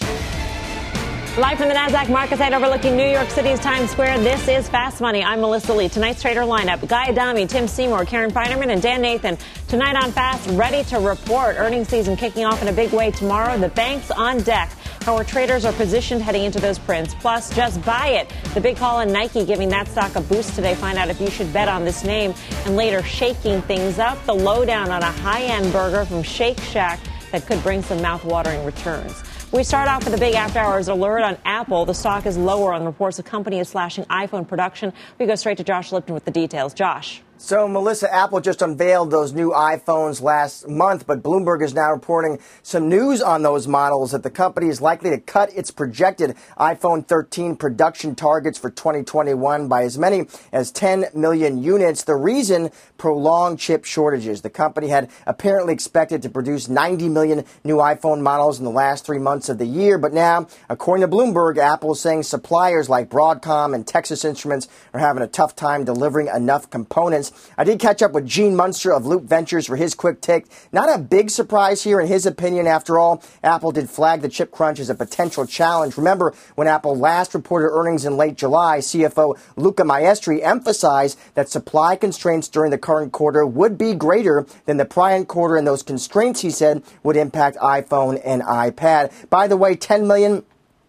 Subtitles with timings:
[0.00, 5.00] Live from the NASDAQ market site overlooking New York City's Times Square, this is Fast
[5.00, 5.24] Money.
[5.24, 5.88] I'm Melissa Lee.
[5.88, 9.38] Tonight's trader lineup Guy Adami, Tim Seymour, Karen Finerman, and Dan Nathan.
[9.66, 11.56] Tonight on Fast, ready to report.
[11.58, 13.56] Earnings season kicking off in a big way tomorrow.
[13.58, 14.70] The banks on deck.
[15.04, 17.14] How our traders are positioned heading into those prints.
[17.14, 18.30] Plus, just buy it.
[18.52, 20.74] The big call on Nike giving that stock a boost today.
[20.74, 22.34] Find out if you should bet on this name.
[22.66, 24.22] And later, shaking things up.
[24.26, 27.00] The lowdown on a high end burger from Shake Shack
[27.30, 29.22] that could bring some mouth-watering returns.
[29.52, 31.84] We start off with a big after hours alert on Apple.
[31.84, 34.94] The stock is lower on reports the company is slashing iPhone production.
[35.18, 36.72] We go straight to Josh Lipton with the details.
[36.72, 37.20] Josh.
[37.44, 42.38] So, Melissa, Apple just unveiled those new iPhones last month, but Bloomberg is now reporting
[42.62, 47.04] some news on those models that the company is likely to cut its projected iPhone
[47.04, 52.04] 13 production targets for 2021 by as many as 10 million units.
[52.04, 54.42] The reason, prolonged chip shortages.
[54.42, 59.04] The company had apparently expected to produce 90 million new iPhone models in the last
[59.04, 63.10] three months of the year, but now, according to Bloomberg, Apple is saying suppliers like
[63.10, 67.31] Broadcom and Texas Instruments are having a tough time delivering enough components.
[67.56, 70.46] I did catch up with Gene Munster of Loop Ventures for his quick take.
[70.72, 73.22] Not a big surprise here in his opinion, after all.
[73.42, 75.96] Apple did flag the chip crunch as a potential challenge.
[75.96, 81.96] Remember, when Apple last reported earnings in late July, CFO Luca Maestri emphasized that supply
[81.96, 86.40] constraints during the current quarter would be greater than the prior quarter, and those constraints,
[86.40, 89.12] he said, would impact iPhone and iPad.
[89.28, 90.44] By the way, 10 million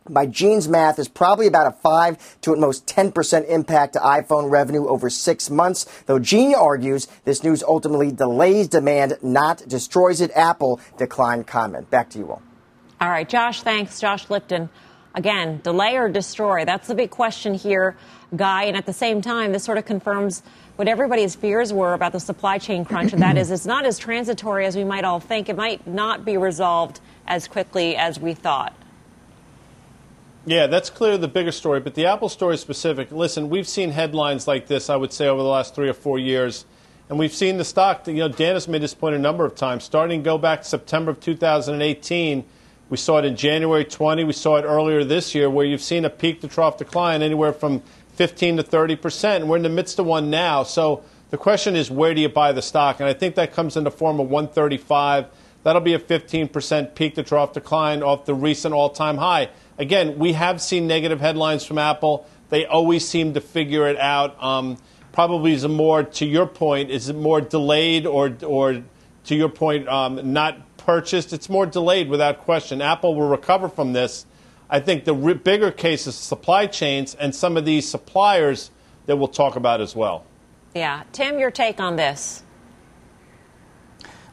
[0.09, 4.49] by Gene's math, is probably about a 5 to at most 10% impact to iPhone
[4.49, 5.85] revenue over six months.
[6.05, 10.31] Though Gene argues this news ultimately delays demand, not destroys it.
[10.35, 11.89] Apple declined comment.
[11.89, 12.41] Back to you all.
[12.99, 13.99] All right, Josh, thanks.
[13.99, 14.69] Josh Lipton.
[15.15, 16.65] Again, delay or destroy?
[16.65, 17.95] That's the big question here,
[18.35, 18.63] Guy.
[18.63, 20.41] And at the same time, this sort of confirms
[20.75, 23.99] what everybody's fears were about the supply chain crunch, and that is it's not as
[23.99, 25.49] transitory as we might all think.
[25.49, 28.73] It might not be resolved as quickly as we thought.
[30.45, 31.80] Yeah, that's clearly the bigger story.
[31.80, 35.41] But the Apple story specific, listen, we've seen headlines like this, I would say, over
[35.41, 36.66] the last three or four years.
[37.09, 39.56] And we've seen the stock, you know, Dan has made this point a number of
[39.56, 39.85] times.
[39.85, 42.44] Starting go back to September of 2018,
[42.90, 46.03] we saw it in January 20, we saw it earlier this year, where you've seen
[46.03, 47.81] a peak to trough decline anywhere from
[48.16, 49.41] 15 to 30 percent.
[49.41, 50.63] And we're in the midst of one now.
[50.63, 53.00] So the question is, where do you buy the stock?
[53.00, 55.28] And I think that comes in the form of 135.
[55.63, 59.50] That'll be a 15 percent peak to trough decline off the recent all time high
[59.78, 62.28] again, we have seen negative headlines from Apple.
[62.50, 64.41] They always seem to figure it out.
[64.44, 64.78] Um,
[65.11, 66.89] probably is more to your point.
[66.91, 68.84] Is it more delayed or or
[69.25, 71.34] to your point, um, not purchased?
[71.34, 72.81] It's more delayed without question.
[72.81, 74.25] Apple will recover from this.
[74.69, 78.72] I think the r- bigger case is supply chains and some of these suppliers
[79.05, 80.25] that we'll talk about as well.
[80.73, 82.44] Yeah, Tim, your take on this?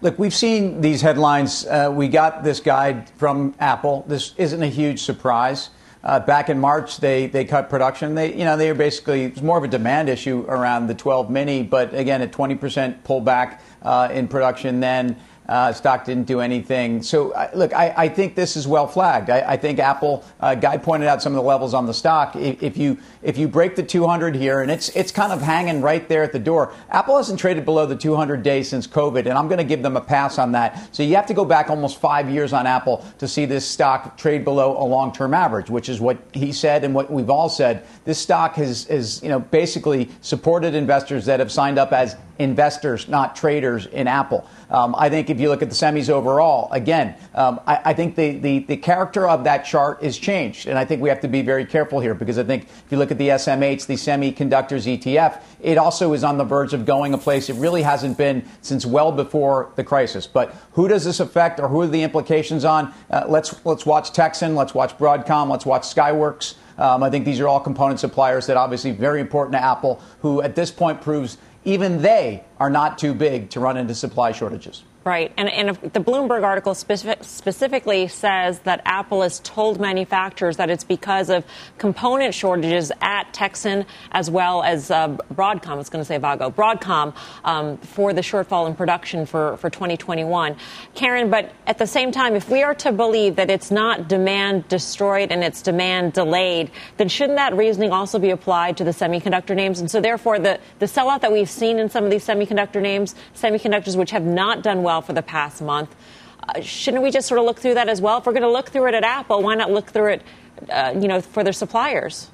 [0.03, 1.66] Look, we've seen these headlines.
[1.66, 4.03] Uh, we got this guide from Apple.
[4.09, 5.69] This isn't a huge surprise.
[6.03, 8.15] Uh, back in March, they, they cut production.
[8.15, 11.28] They you know they are basically it's more of a demand issue around the 12
[11.28, 15.19] mini, but again, a 20% pullback uh, in production then.
[15.50, 17.03] Uh, stock didn't do anything.
[17.03, 19.31] So, uh, look, I, I, think this is well flagged.
[19.31, 22.37] I, I think Apple, uh, Guy pointed out some of the levels on the stock.
[22.37, 25.83] If, if, you if you break the 200 here, and it's it's kind of hanging
[25.83, 26.72] right there at the door.
[26.89, 29.97] Apple hasn't traded below the 200 days since COVID, and I'm going to give them
[29.97, 30.94] a pass on that.
[30.94, 34.16] So you have to go back almost five years on Apple to see this stock
[34.16, 37.84] trade below a long-term average, which is what he said and what we've all said.
[38.05, 43.09] This stock has is you know basically supported investors that have signed up as investors,
[43.09, 44.49] not traders in Apple.
[44.71, 48.15] Um, I think if you look at the semis overall, again, um, I, I, think
[48.15, 50.69] the, the, the, character of that chart is changed.
[50.69, 52.97] And I think we have to be very careful here because I think if you
[52.97, 57.15] look at the SMH, the semiconductors ETF, it also is on the verge of going
[57.15, 60.29] a place it really hasn't been since well before the crisis.
[60.29, 62.95] But who does this affect or who are the implications on?
[63.11, 66.55] Uh, let's, let's watch Texan, let's watch Broadcom, let's watch Skyworks.
[66.79, 70.41] Um, I think these are all component suppliers that obviously very important to Apple, who
[70.43, 74.84] at this point proves even they are not too big to run into supply shortages.
[75.03, 75.32] Right.
[75.38, 80.84] And, and the Bloomberg article specific, specifically says that Apple has told manufacturers that it's
[80.84, 81.42] because of
[81.78, 85.68] component shortages at Texan as well as uh, Broadcom.
[85.68, 86.54] I was going to say Avago.
[86.54, 87.15] Broadcom
[87.45, 90.54] um, for the shortfall in production for, for 2021.
[90.95, 94.68] Karen, but at the same time, if we are to believe that it's not demand
[94.68, 99.56] destroyed and it's demand delayed, then shouldn't that reasoning also be applied to the semiconductor
[99.56, 99.80] names?
[99.80, 102.50] And so therefore, the, the sellout that we've seen in some of these semiconductor
[102.81, 105.95] names, semiconductors which have not done well well for the past month.
[106.43, 108.19] Uh, shouldn't we just sort of look through that as well?
[108.19, 110.23] If we're going to look through it at Apple, why not look through it,
[110.69, 112.29] uh, you know, for their suppliers?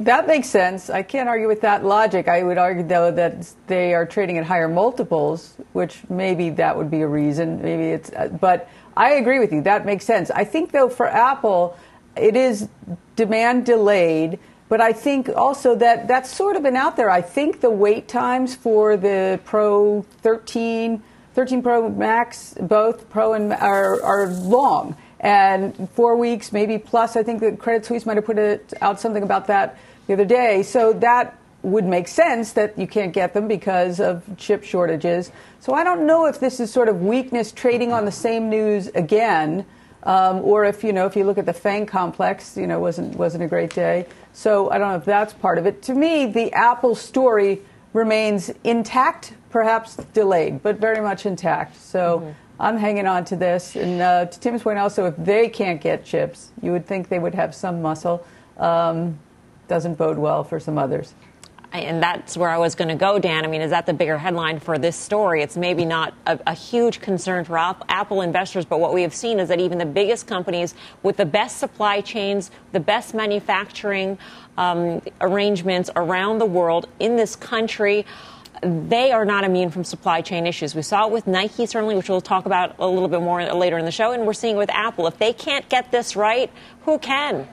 [0.00, 0.90] That makes sense.
[0.90, 2.28] I can't argue with that logic.
[2.28, 6.90] I would argue, though, that they are trading at higher multiples, which maybe that would
[6.90, 7.62] be a reason.
[7.62, 9.62] Maybe it's, uh, but I agree with you.
[9.62, 10.30] That makes sense.
[10.30, 11.78] I think, though, for Apple,
[12.14, 12.68] it is
[13.16, 14.38] demand delayed.
[14.68, 17.10] But I think also that that's sort of been out there.
[17.10, 21.02] I think the wait times for the Pro 13,
[21.34, 27.16] 13 Pro Max, both Pro and are, are long and four weeks, maybe plus.
[27.16, 30.24] I think that Credit Suisse might have put it out something about that the other
[30.24, 30.62] day.
[30.62, 35.32] So that would make sense that you can't get them because of chip shortages.
[35.60, 38.88] So I don't know if this is sort of weakness trading on the same news
[38.88, 39.66] again,
[40.02, 43.16] um, or if you know if you look at the Fang complex, you know wasn't
[43.16, 44.06] wasn't a great day.
[44.32, 45.82] So I don't know if that's part of it.
[45.82, 47.60] To me, the Apple story
[47.92, 51.76] remains intact, perhaps delayed, but very much intact.
[51.76, 52.20] So.
[52.20, 52.30] Mm-hmm.
[52.60, 53.76] I'm hanging on to this.
[53.76, 57.20] And uh, to Tim's point, also, if they can't get chips, you would think they
[57.20, 58.26] would have some muscle.
[58.56, 59.20] Um,
[59.68, 61.14] doesn't bode well for some others.
[61.70, 63.44] And that's where I was going to go, Dan.
[63.44, 65.42] I mean, is that the bigger headline for this story?
[65.42, 69.38] It's maybe not a, a, huge concern for Apple investors, but what we have seen
[69.38, 74.16] is that even the biggest companies with the best supply chains, the best manufacturing
[74.56, 78.06] um, arrangements around the world in this country,
[78.62, 80.74] they are not immune from supply chain issues.
[80.74, 83.76] We saw it with Nike, certainly, which we'll talk about a little bit more later
[83.76, 85.06] in the show, and we're seeing it with Apple.
[85.06, 86.50] If they can't get this right,
[86.86, 87.46] who can?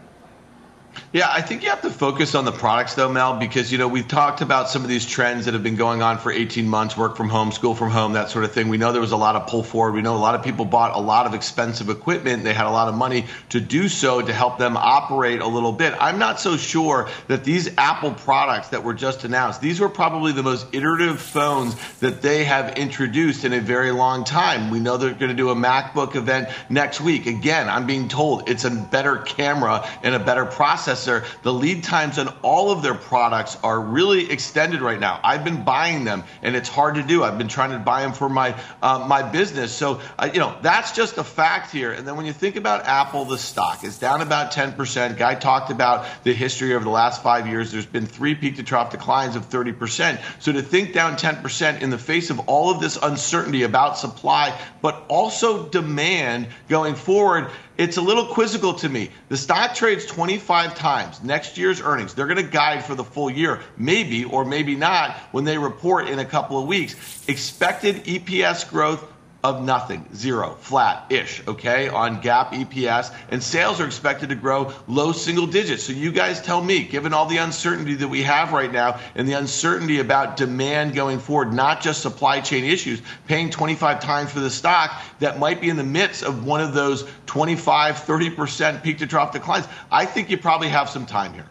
[1.15, 3.87] Yeah, I think you have to focus on the products though, Mel, because you know
[3.87, 6.97] we've talked about some of these trends that have been going on for 18 months,
[6.97, 8.67] work from home, school from home, that sort of thing.
[8.69, 9.93] We know there was a lot of pull forward.
[9.93, 12.43] We know a lot of people bought a lot of expensive equipment.
[12.43, 15.71] They had a lot of money to do so to help them operate a little
[15.71, 15.93] bit.
[15.99, 20.33] I'm not so sure that these Apple products that were just announced, these were probably
[20.33, 24.69] the most iterative phones that they have introduced in a very long time.
[24.69, 27.25] We know they're going to do a MacBook event next week.
[27.25, 31.83] Again, I'm being told it's a better camera and a better processor processor, the lead
[31.83, 35.19] times on all of their products are really extended right now.
[35.23, 37.23] I've been buying them, and it's hard to do.
[37.23, 39.71] I've been trying to buy them for my uh, my business.
[39.71, 41.91] So uh, you know that's just a fact here.
[41.91, 45.17] And then when you think about Apple, the stock is down about 10%.
[45.17, 47.71] Guy talked about the history over the last five years.
[47.71, 50.21] There's been three peak to trough declines of 30%.
[50.39, 54.57] So to think down 10% in the face of all of this uncertainty about supply,
[54.81, 59.11] but also demand going forward it's a little quizzical to me.
[59.29, 62.13] The stock trades 25 times next year's earnings.
[62.13, 66.07] They're going to guide for the full year, maybe or maybe not when they report
[66.07, 66.95] in a couple of weeks.
[67.27, 69.03] Expected EPS growth
[69.45, 73.13] of nothing, zero, flat ish, okay, on GAAP EPS.
[73.29, 75.83] And sales are expected to grow low single digits.
[75.83, 79.29] So you guys tell me, given all the uncertainty that we have right now and
[79.29, 84.39] the uncertainty about demand going forward, not just supply chain issues, paying 25 times for
[84.39, 88.97] the stock that might be in the midst of one of those 25, 30% peak
[88.97, 91.45] to trough declines, I think you probably have some time here.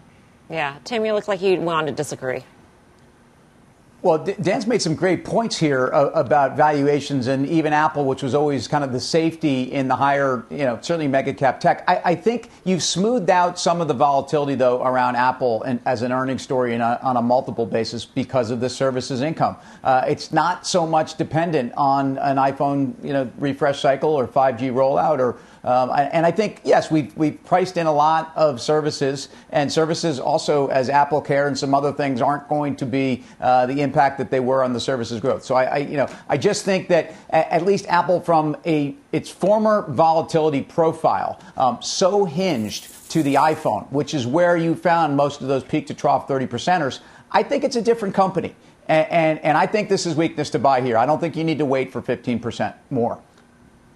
[0.50, 0.74] Yeah.
[0.82, 2.42] Tim, you look like you want to disagree.
[4.04, 8.34] Well, Dan's made some great points here uh, about valuations and even Apple, which was
[8.34, 11.82] always kind of the safety in the higher, you know, certainly mega cap tech.
[11.88, 16.02] I, I think you've smoothed out some of the volatility, though, around Apple and, as
[16.02, 19.56] an earnings story a, on a multiple basis because of the services income.
[19.82, 24.70] Uh, it's not so much dependent on an iPhone, you know, refresh cycle or 5G
[24.70, 29.30] rollout or um, and I think, yes, we've, we've priced in a lot of services,
[29.48, 33.64] and services also, as Apple Care and some other things, aren't going to be uh,
[33.64, 35.44] the impact that they were on the services growth.
[35.44, 39.30] So I, I you know, I just think that at least Apple, from a its
[39.30, 45.40] former volatility profile, um, so hinged to the iPhone, which is where you found most
[45.40, 47.00] of those peak to trough 30 percenters.
[47.30, 48.54] I think it's a different company.
[48.88, 50.98] And, and, and, I think this is weakness to buy here.
[50.98, 53.18] I don't think you need to wait for 15% more.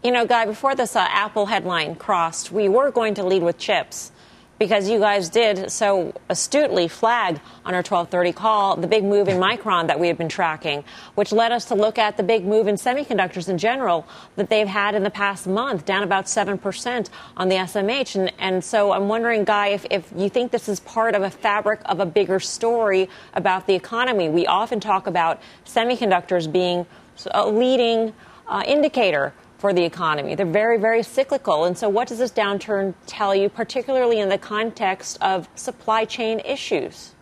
[0.03, 3.59] You know, Guy, before this uh, Apple headline crossed, we were going to lead with
[3.59, 4.13] chips
[4.59, 9.39] because you guys did so astutely flag on our 1230 call the big move in
[9.39, 10.85] Micron that we have been tracking,
[11.15, 14.67] which led us to look at the big move in semiconductors in general that they've
[14.67, 18.17] had in the past month, down about 7% on the SMH.
[18.17, 21.31] And, and so I'm wondering, Guy, if, if you think this is part of a
[21.31, 24.29] fabric of a bigger story about the economy.
[24.29, 26.87] We often talk about semiconductors being
[27.33, 28.13] a leading
[28.47, 30.37] uh, indicator for the economy.
[30.37, 31.65] They're very, very cyclical.
[31.65, 36.41] And so, what does this downturn tell you, particularly in the context of supply chain
[36.41, 37.15] issues?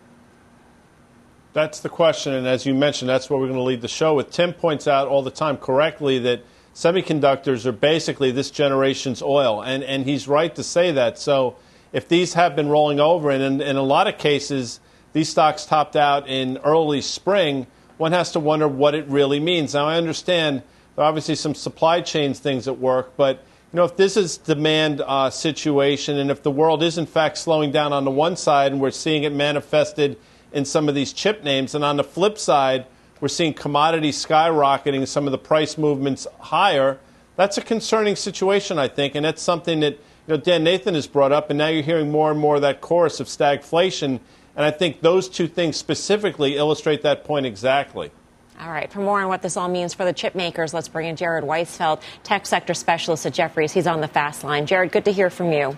[1.55, 2.35] That's the question.
[2.35, 4.31] And as you mentioned, that's what we're going to lead the show with.
[4.31, 6.43] Tim points out all the time correctly that
[6.75, 9.63] semiconductors are basically this generation's oil.
[9.63, 11.19] And, and he's right to say that.
[11.19, 11.57] So,
[11.93, 14.81] if these have been rolling over, and in, in a lot of cases,
[15.15, 17.67] these stocks topped out in early spring,
[17.97, 19.73] one has to wonder what it really means.
[19.73, 20.63] Now, I understand
[20.97, 24.39] there are obviously some supply chains things at work, but you know, if this is
[24.39, 28.37] demand uh, situation, and if the world is in fact slowing down on the one
[28.37, 30.19] side, and we're seeing it manifested
[30.53, 32.87] in some of these chip names, and on the flip side,
[33.21, 36.99] we're seeing commodities skyrocketing, some of the price movements higher,
[37.37, 41.07] That's a concerning situation, I think, and that's something that you know Dan Nathan has
[41.07, 44.21] brought up, and now you're hearing more and more of that chorus of stagflation,
[44.57, 48.11] and I think those two things specifically illustrate that point exactly.
[48.59, 48.91] All right.
[48.91, 51.45] For more on what this all means for the chip makers, let's bring in Jared
[51.45, 53.73] Weisfeld, tech sector specialist at Jefferies.
[53.73, 54.67] He's on the fast line.
[54.67, 55.77] Jared, good to hear from you.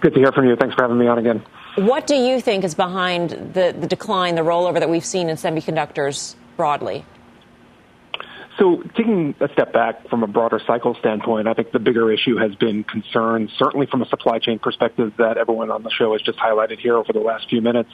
[0.00, 0.56] Good to hear from you.
[0.56, 1.42] Thanks for having me on again.
[1.76, 5.36] What do you think is behind the, the decline, the rollover that we've seen in
[5.36, 7.04] semiconductors broadly?
[8.58, 12.36] So, taking a step back from a broader cycle standpoint, I think the bigger issue
[12.36, 16.20] has been concern, certainly from a supply chain perspective, that everyone on the show has
[16.20, 17.90] just highlighted here over the last few minutes.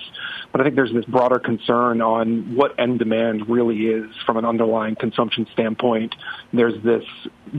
[0.53, 4.45] But I think there's this broader concern on what end demand really is from an
[4.45, 6.15] underlying consumption standpoint.
[6.53, 7.05] There's this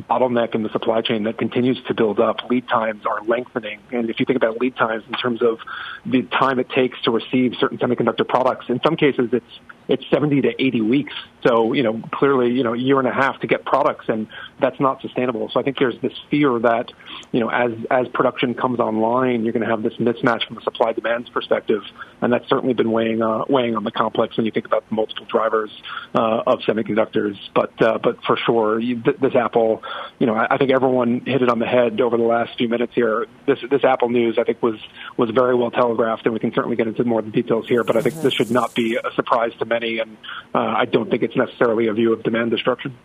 [0.09, 2.37] bottleneck in the supply chain that continues to build up.
[2.49, 3.79] Lead times are lengthening.
[3.91, 5.59] And if you think about lead times in terms of
[6.09, 10.41] the time it takes to receive certain semiconductor products, in some cases it's it's 70
[10.41, 11.13] to 80 weeks.
[11.45, 14.27] So, you know, clearly, you know, a year and a half to get products and
[14.59, 15.49] that's not sustainable.
[15.49, 16.91] So I think there's this fear that,
[17.31, 20.61] you know, as, as production comes online, you're going to have this mismatch from a
[20.61, 21.83] supply demand perspective.
[22.21, 24.95] And that's certainly been weighing, uh, weighing on the complex when you think about the
[24.95, 25.69] multiple drivers,
[26.13, 27.37] uh, of semiconductors.
[27.53, 29.83] But, uh, but for sure, you, this Apple,
[30.19, 32.67] you know, I, I think everyone hit it on the head over the last few
[32.67, 33.27] minutes here.
[33.45, 34.79] This, this Apple news, I think was,
[35.15, 37.83] was very well telegraphed and we can certainly get into more of the details here,
[37.83, 39.99] but I think this should not be a surprise to many.
[39.99, 40.17] And,
[40.53, 42.95] uh, I don't think it's necessarily a view of demand destruction.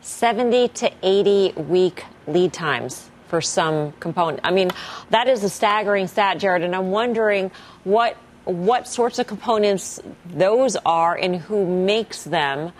[0.00, 4.40] 70 to 80 week lead times for some component.
[4.44, 4.70] I mean,
[5.10, 7.50] that is a staggering stat, Jared, and I'm wondering
[7.84, 12.72] what what sorts of components those are and who makes them.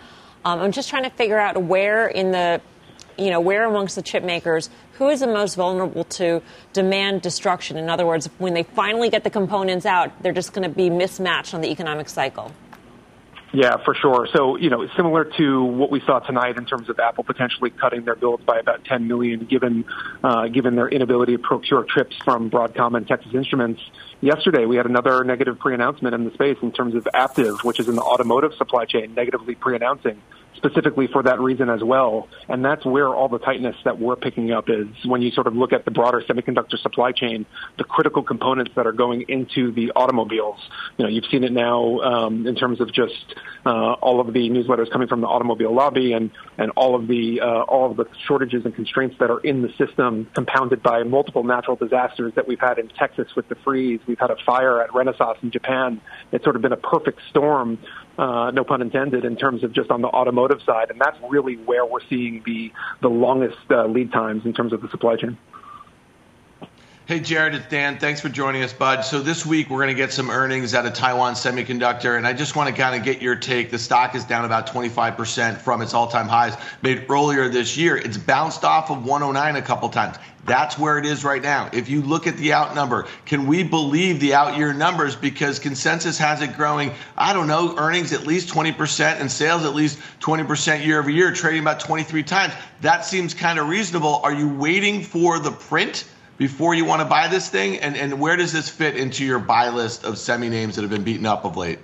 [0.45, 2.61] Um, I'm just trying to figure out where in the
[3.17, 6.41] you know, where amongst the chip makers, who is the most vulnerable to
[6.73, 7.77] demand destruction?
[7.77, 10.89] In other words, when they finally get the components out, they're just going to be
[10.89, 12.51] mismatched on the economic cycle.
[13.53, 14.27] Yeah, for sure.
[14.35, 18.03] So, you know, similar to what we saw tonight in terms of Apple potentially cutting
[18.03, 19.85] their builds by about 10 million, given
[20.23, 23.81] uh, given their inability to procure chips from Broadcom and Texas Instruments.
[24.19, 27.87] Yesterday, we had another negative pre-announcement in the space in terms of Aptiv, which is
[27.87, 30.21] in the automotive supply chain, negatively pre-announcing
[30.65, 32.27] specifically for that reason as well.
[32.47, 35.55] And that's where all the tightness that we're picking up is when you sort of
[35.55, 37.45] look at the broader semiconductor supply chain,
[37.77, 40.59] the critical components that are going into the automobiles.
[40.97, 44.49] You know, you've seen it now um, in terms of just uh, all of the
[44.49, 48.05] newsletters coming from the automobile lobby and and all of the uh, all of the
[48.27, 52.59] shortages and constraints that are in the system, compounded by multiple natural disasters that we've
[52.59, 53.99] had in Texas with the freeze.
[54.07, 56.01] We've had a fire at Renesas in Japan.
[56.31, 57.77] It's sort of been a perfect storm
[58.17, 61.55] uh, no pun intended, in terms of just on the automotive side, and that's really
[61.55, 65.37] where we're seeing the the longest uh, lead times in terms of the supply chain.
[67.07, 67.99] Hey, Jared, it's Dan.
[67.99, 69.01] Thanks for joining us, bud.
[69.01, 72.33] So this week we're going to get some earnings out of Taiwan Semiconductor, and I
[72.33, 73.69] just want to kind of get your take.
[73.69, 77.95] The stock is down about 25% from its all-time highs made earlier this year.
[77.95, 80.17] It's bounced off of 109 a couple times.
[80.45, 81.69] That's where it is right now.
[81.71, 85.15] If you look at the out number, can we believe the out year numbers?
[85.15, 89.75] Because consensus has it growing, I don't know, earnings at least 20% and sales at
[89.75, 92.53] least 20% year over year, trading about 23 times.
[92.81, 94.21] That seems kind of reasonable.
[94.23, 96.05] Are you waiting for the print?
[96.37, 97.77] Before you want to buy this thing?
[97.79, 100.91] And, and where does this fit into your buy list of semi names that have
[100.91, 101.79] been beaten up of late?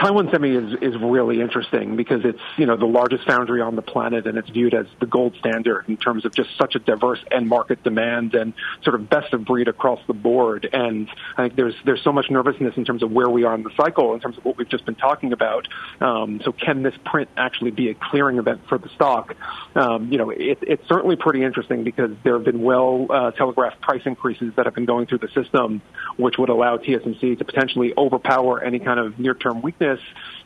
[0.00, 3.82] Taiwan Semi is, is really interesting because it's, you know, the largest foundry on the
[3.82, 7.18] planet and it's viewed as the gold standard in terms of just such a diverse
[7.30, 10.66] end market demand and sort of best of breed across the board.
[10.72, 13.62] And I think there's, there's so much nervousness in terms of where we are in
[13.62, 15.68] the cycle, in terms of what we've just been talking about.
[16.00, 19.36] Um, so can this print actually be a clearing event for the stock?
[19.74, 23.82] Um, you know, it, it's certainly pretty interesting because there have been well uh, telegraphed
[23.82, 25.82] price increases that have been going through the system,
[26.16, 29.89] which would allow TSMC to potentially overpower any kind of near-term weakness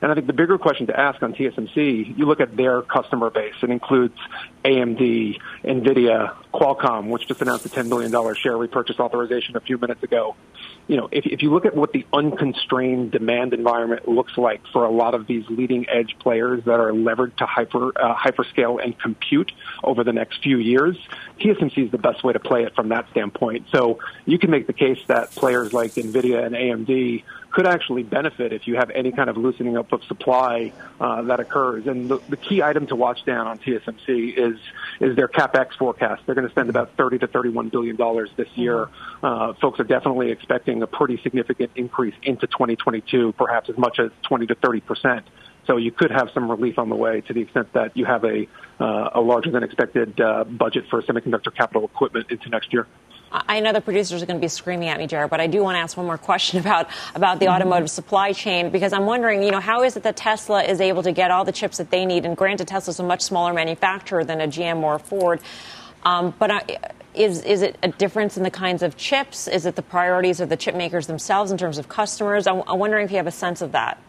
[0.01, 3.31] And I think the bigger question to ask on TSMC, you look at their customer
[3.31, 3.55] base.
[3.63, 4.17] It includes
[4.65, 10.03] AMD, NVIDIA, Qualcomm, which just announced a $10 billion share repurchase authorization a few minutes
[10.03, 10.37] ago.
[10.87, 14.85] You know, if, if you look at what the unconstrained demand environment looks like for
[14.85, 18.99] a lot of these leading edge players that are levered to hyper, uh, hyperscale and
[18.99, 20.97] compute over the next few years,
[21.41, 23.67] TSMC is the best way to play it from that standpoint.
[23.73, 27.23] So you can make the case that players like NVIDIA and AMD
[27.55, 31.39] could actually benefit if you have any kind of loosening up of supply uh, that
[31.39, 31.87] occurs.
[31.87, 34.59] And the, the key item to watch down on TSMC is
[35.01, 36.23] is their capex forecast.
[36.27, 38.89] They're going to spend about 30 to 31 billion dollars this year.
[39.23, 44.11] Uh, folks are definitely expecting a pretty significant increase into 2022, perhaps as much as
[44.23, 45.25] 20 to 30 percent.
[45.69, 48.25] So you could have some relief on the way to the extent that you have
[48.25, 48.49] a
[48.81, 52.89] uh, a larger than expected uh, budget for semiconductor capital equipment into next year.
[53.35, 55.61] I know the producers are going to be screaming at me, Jared, but I do
[55.63, 57.55] want to ask one more question about, about the mm-hmm.
[57.55, 61.03] automotive supply chain because I'm wondering, you know, how is it that Tesla is able
[61.03, 62.25] to get all the chips that they need?
[62.25, 65.41] And granted, Tesla's a much smaller manufacturer than a GM or a Ford.
[66.05, 66.79] Um, but I,
[67.15, 69.49] is, is it a difference in the kinds of chips?
[69.49, 72.47] Is it the priorities of the chip makers themselves in terms of customers?
[72.47, 74.01] I'm, I'm wondering if you have a sense of that.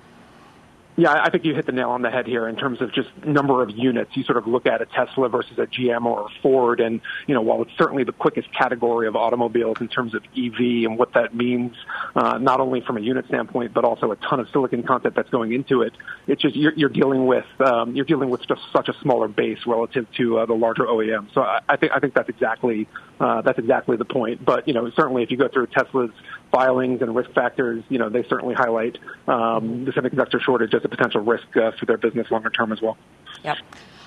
[0.97, 3.09] Yeah, I think you hit the nail on the head here in terms of just
[3.25, 4.11] number of units.
[4.15, 7.33] You sort of look at a Tesla versus a GM or a Ford, and you
[7.33, 11.13] know, while it's certainly the quickest category of automobiles in terms of EV and what
[11.13, 11.75] that means,
[12.15, 15.29] uh, not only from a unit standpoint, but also a ton of silicon content that's
[15.29, 15.91] going into it.
[16.27, 19.59] It's just you're, you're dealing with um, you're dealing with just such a smaller base
[19.67, 21.33] relative to uh, the larger OEM.
[21.33, 22.87] So I, I think I think that's exactly
[23.19, 24.45] uh, that's exactly the point.
[24.45, 26.11] But you know, certainly if you go through Tesla's
[26.55, 28.97] filings and risk factors, you know, they certainly highlight
[29.27, 32.81] um, the semiconductor shortage as a potential risk uh, for their business longer term as
[32.81, 32.97] well.
[33.43, 33.57] Yep.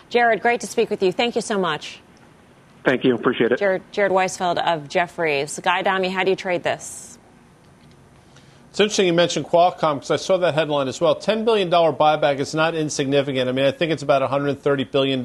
[0.08, 1.12] Jared, great to speak with you.
[1.12, 2.00] Thank you so much.
[2.84, 3.14] Thank you.
[3.14, 3.58] Appreciate it.
[3.58, 5.60] Jared, Jared Weisfeld of Jefferies.
[5.62, 7.18] Guy Adami, how do you trade this?
[8.70, 11.16] It's interesting you mentioned Qualcomm because I saw that headline as well.
[11.16, 13.48] $10 billion buyback is not insignificant.
[13.48, 15.22] I mean, I think it's about $130 billion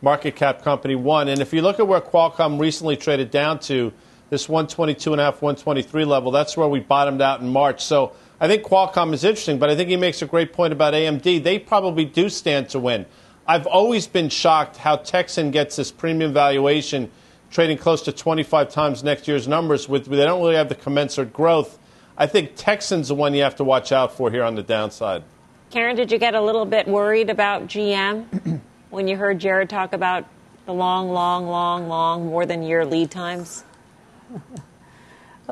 [0.00, 1.28] market cap company, one.
[1.28, 3.92] And if you look at where Qualcomm recently traded down to,
[4.30, 6.30] this 122 and a half, 123 level.
[6.30, 7.84] That's where we bottomed out in March.
[7.84, 10.94] So I think Qualcomm is interesting, but I think he makes a great point about
[10.94, 11.42] AMD.
[11.42, 13.06] They probably do stand to win.
[13.46, 17.10] I've always been shocked how Texan gets this premium valuation,
[17.50, 19.88] trading close to 25 times next year's numbers.
[19.88, 21.78] With they don't really have the commensurate growth.
[22.18, 25.22] I think Texan's the one you have to watch out for here on the downside.
[25.70, 29.92] Karen, did you get a little bit worried about GM when you heard Jared talk
[29.92, 30.24] about
[30.64, 33.64] the long, long, long, long, more than year lead times?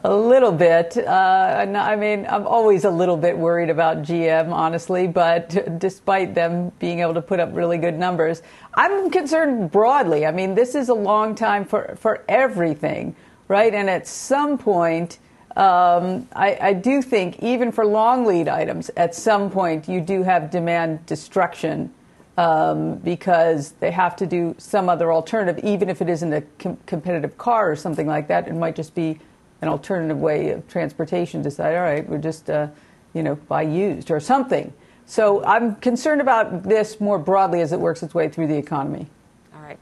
[0.02, 0.97] A little bit.
[0.97, 6.73] Uh, I mean, I'm always a little bit worried about GM, honestly, but despite them
[6.81, 8.43] being able to put up really good numbers,
[8.75, 10.26] I'm concerned broadly.
[10.26, 13.14] I mean, this is a long time for, for everything,
[13.47, 13.73] right?
[13.73, 15.19] And at some point,
[15.57, 20.25] um, I, I do think, even for long lead items, at some point you do
[20.25, 21.95] have demand destruction
[22.37, 26.79] um, because they have to do some other alternative, even if it isn't a com-
[26.87, 28.49] competitive car or something like that.
[28.49, 29.19] It might just be
[29.62, 31.42] an alternative way of transportation.
[31.42, 32.68] Decide, all right, we're just, uh,
[33.12, 34.73] you know, buy used or something.
[35.07, 39.07] So I'm concerned about this more broadly as it works its way through the economy.
[39.55, 39.79] All right.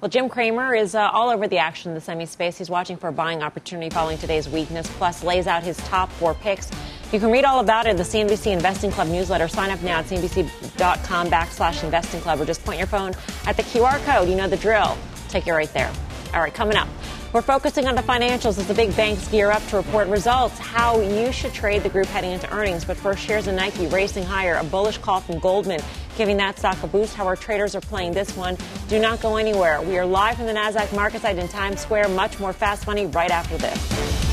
[0.00, 2.58] Well, Jim Cramer is uh, all over the action in the semi space.
[2.58, 6.34] He's watching for a buying opportunity following today's weakness, plus lays out his top four
[6.34, 6.70] picks.
[7.12, 9.46] You can read all about it in the CNBC Investing Club newsletter.
[9.46, 13.12] Sign up now at cnbc.com backslash investing club or just point your phone
[13.46, 14.28] at the QR code.
[14.28, 14.98] You know the drill.
[15.28, 15.92] Take you right there.
[16.34, 16.88] All right, coming up.
[17.32, 21.00] We're focusing on the financials as the big banks gear up to report results, how
[21.00, 22.84] you should trade the group heading into earnings.
[22.84, 25.80] But first, shares of Nike racing higher, a bullish call from Goldman,
[26.16, 27.14] giving that stock a boost.
[27.14, 28.56] How our traders are playing this one.
[28.88, 29.80] Do not go anywhere.
[29.80, 32.08] We are live from the NASDAQ market site in Times Square.
[32.08, 34.25] Much more fast money right after this.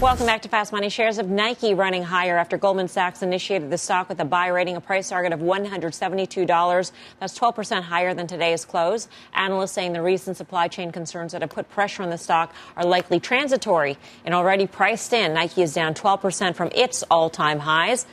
[0.00, 0.88] Welcome back to Fast Money.
[0.88, 4.74] Shares of Nike running higher after Goldman Sachs initiated the stock with a buy rating,
[4.76, 6.92] a price target of $172.
[7.18, 9.08] That's 12% higher than today's close.
[9.34, 12.86] Analysts saying the recent supply chain concerns that have put pressure on the stock are
[12.86, 15.34] likely transitory and already priced in.
[15.34, 18.06] Nike is down 12% from its all time highs.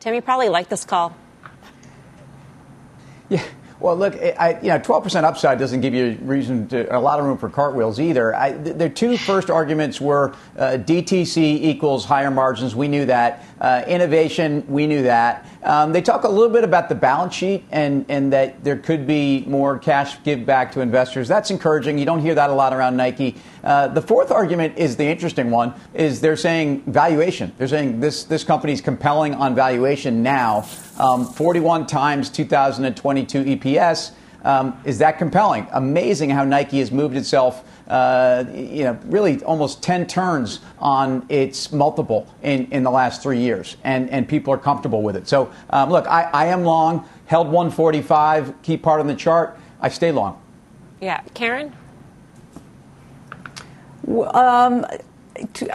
[0.00, 1.16] Tim, you probably like this call.
[3.28, 3.44] Yeah.
[3.78, 7.26] Well, look, I, you know, 12% upside doesn't give you reason to, a lot of
[7.26, 8.34] room for cartwheels either.
[8.34, 12.74] I, the two first arguments were uh, DTC equals higher margins.
[12.74, 13.44] We knew that.
[13.60, 15.46] Uh, innovation, we knew that.
[15.62, 19.06] Um, they talk a little bit about the balance sheet and, and that there could
[19.06, 21.28] be more cash give back to investors.
[21.28, 21.98] That's encouraging.
[21.98, 23.36] You don't hear that a lot around Nike.
[23.66, 27.52] Uh, the fourth argument is the interesting one, is they're saying valuation.
[27.58, 30.68] They're saying this, this company is compelling on valuation now.
[30.98, 34.12] Um, 41 times 2022 EPS.
[34.44, 35.66] Um, is that compelling?
[35.72, 41.72] Amazing how Nike has moved itself uh, you know, really almost 10 turns on its
[41.72, 45.26] multiple in, in the last three years, and, and people are comfortable with it.
[45.26, 49.58] So, um, look, I, I am long, held 145, key part on the chart.
[49.80, 50.40] I stay long.
[51.00, 51.20] Yeah.
[51.34, 51.74] Karen?
[54.08, 54.86] Um,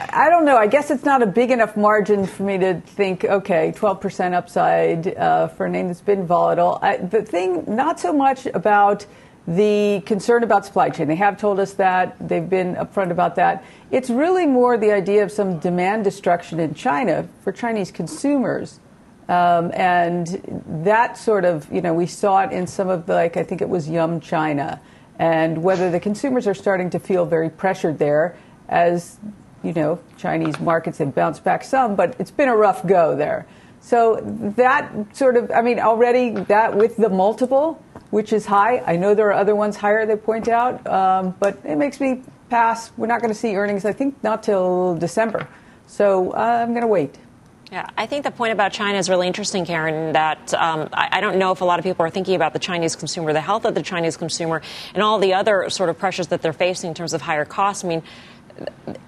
[0.09, 0.57] I don't know.
[0.57, 5.15] I guess it's not a big enough margin for me to think, okay, 12% upside
[5.15, 6.79] uh, for a name that's been volatile.
[6.81, 9.05] I, the thing, not so much about
[9.47, 11.07] the concern about supply chain.
[11.07, 12.15] They have told us that.
[12.19, 13.63] They've been upfront about that.
[13.89, 18.79] It's really more the idea of some demand destruction in China for Chinese consumers.
[19.27, 23.37] Um, and that sort of, you know, we saw it in some of the, like,
[23.37, 24.79] I think it was Yum China.
[25.21, 28.35] And whether the consumers are starting to feel very pressured there
[28.67, 29.19] as,
[29.63, 33.45] you know, Chinese markets have bounced back some, but it's been a rough go there.
[33.81, 34.19] So
[34.57, 38.79] that sort of, I mean, already that with the multiple, which is high.
[38.79, 42.23] I know there are other ones higher, they point out, um, but it makes me
[42.49, 42.91] pass.
[42.97, 45.47] We're not going to see earnings, I think, not till December.
[45.85, 47.19] So uh, I'm going to wait.
[47.71, 50.11] Yeah, I think the point about China is really interesting, Karen.
[50.11, 52.59] That um, I, I, don't know if a lot of people are thinking about the
[52.59, 54.61] Chinese consumer, the health of the Chinese consumer,
[54.93, 57.85] and all the other sort of pressures that they're facing in terms of higher costs.
[57.85, 58.03] I mean,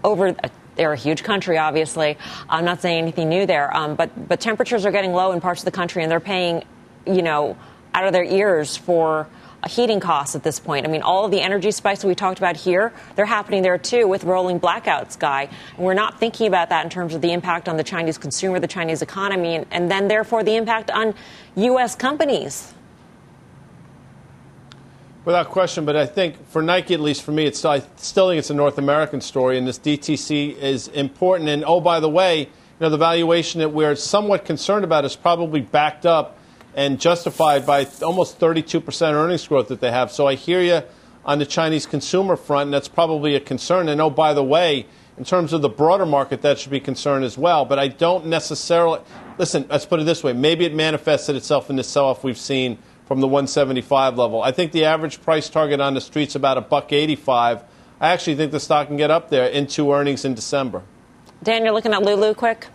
[0.01, 0.33] over
[0.77, 2.17] they're a huge country, obviously.
[2.47, 5.59] I'm not saying anything new there, um, but but temperatures are getting low in parts
[5.59, 6.63] of the country, and they're paying,
[7.05, 7.57] you know,
[7.93, 9.27] out of their ears for
[9.67, 10.85] heating costs at this point.
[10.85, 14.07] I mean, all of the energy spikes we talked about here, they're happening there too
[14.07, 15.49] with rolling blackouts, Guy.
[15.77, 18.59] And we're not thinking about that in terms of the impact on the Chinese consumer,
[18.59, 21.13] the Chinese economy, and, and then therefore the impact on
[21.55, 21.95] U.S.
[21.95, 22.73] companies.
[25.25, 28.39] Without question, but I think for Nike, at least for me, it's I still think
[28.39, 31.49] it's a North American story, and this DTC is important.
[31.49, 32.47] And oh, by the way, you
[32.81, 36.37] know the valuation that we're somewhat concerned about is probably backed up
[36.75, 40.11] and justified by almost 32% earnings growth that they have.
[40.11, 40.81] So I hear you
[41.25, 43.89] on the Chinese consumer front, and that's probably a concern.
[43.89, 44.85] And oh, by the way,
[45.17, 47.65] in terms of the broader market, that should be concerned as well.
[47.65, 48.99] But I don't necessarily
[49.37, 49.65] listen.
[49.69, 53.21] Let's put it this way: maybe it manifested itself in the sell-off we've seen from
[53.21, 54.41] the 175 level.
[54.41, 57.63] I think the average price target on the street's about a buck 85.
[57.99, 60.81] I actually think the stock can get up there into earnings in December.
[61.43, 62.67] Dan, you're looking at Lulu quick.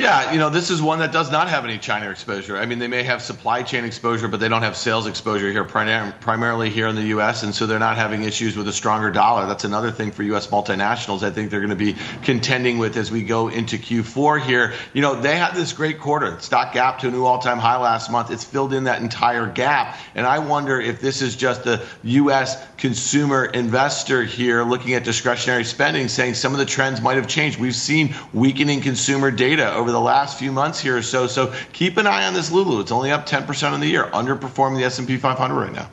[0.00, 2.56] Yeah, you know, this is one that does not have any China exposure.
[2.56, 5.62] I mean, they may have supply chain exposure, but they don't have sales exposure here,
[5.62, 9.46] primarily here in the U.S., and so they're not having issues with a stronger dollar.
[9.46, 10.46] That's another thing for U.S.
[10.46, 14.72] multinationals I think they're going to be contending with as we go into Q4 here.
[14.94, 16.40] You know, they had this great quarter.
[16.40, 18.30] Stock gap to a new all time high last month.
[18.30, 19.98] It's filled in that entire gap.
[20.14, 22.56] And I wonder if this is just the U.S.
[22.78, 27.60] consumer investor here looking at discretionary spending, saying some of the trends might have changed.
[27.60, 31.26] We've seen weakening consumer data over over the last few months here or so.
[31.26, 32.80] So keep an eye on this Lulu.
[32.80, 35.90] It's only up 10% in the year, underperforming the S&P 500 right now.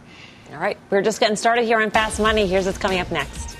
[0.51, 2.47] All right, we're just getting started here on Fast Money.
[2.47, 3.57] Here's what's coming up next.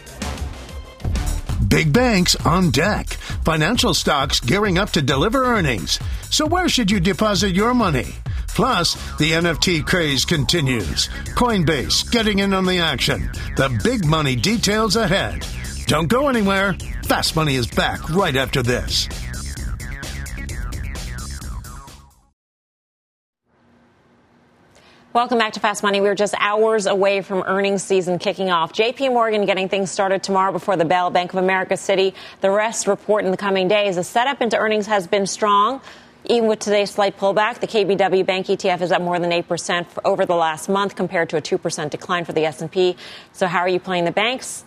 [1.67, 3.07] Big banks on deck.
[3.43, 5.99] Financial stocks gearing up to deliver earnings.
[6.29, 8.07] So where should you deposit your money?
[8.47, 11.07] Plus, the NFT craze continues.
[11.35, 13.29] Coinbase getting in on the action.
[13.55, 15.45] The big money details ahead.
[15.87, 16.73] Don't go anywhere.
[17.03, 19.07] Fast Money is back right after this.
[25.17, 25.99] Welcome back to Fast Money.
[25.99, 28.71] We're just hours away from earnings season kicking off.
[28.71, 31.09] JP Morgan getting things started tomorrow before the bell.
[31.09, 33.95] Bank of America Citi, The rest report in the coming days.
[33.95, 35.81] The setup into earnings has been strong.
[36.25, 40.23] Even with today's slight pullback, the KBW Bank ETF is up more than 8% over
[40.27, 42.95] the last month compared to a 2% decline for the S&P.
[43.33, 44.65] So how are you playing the banks?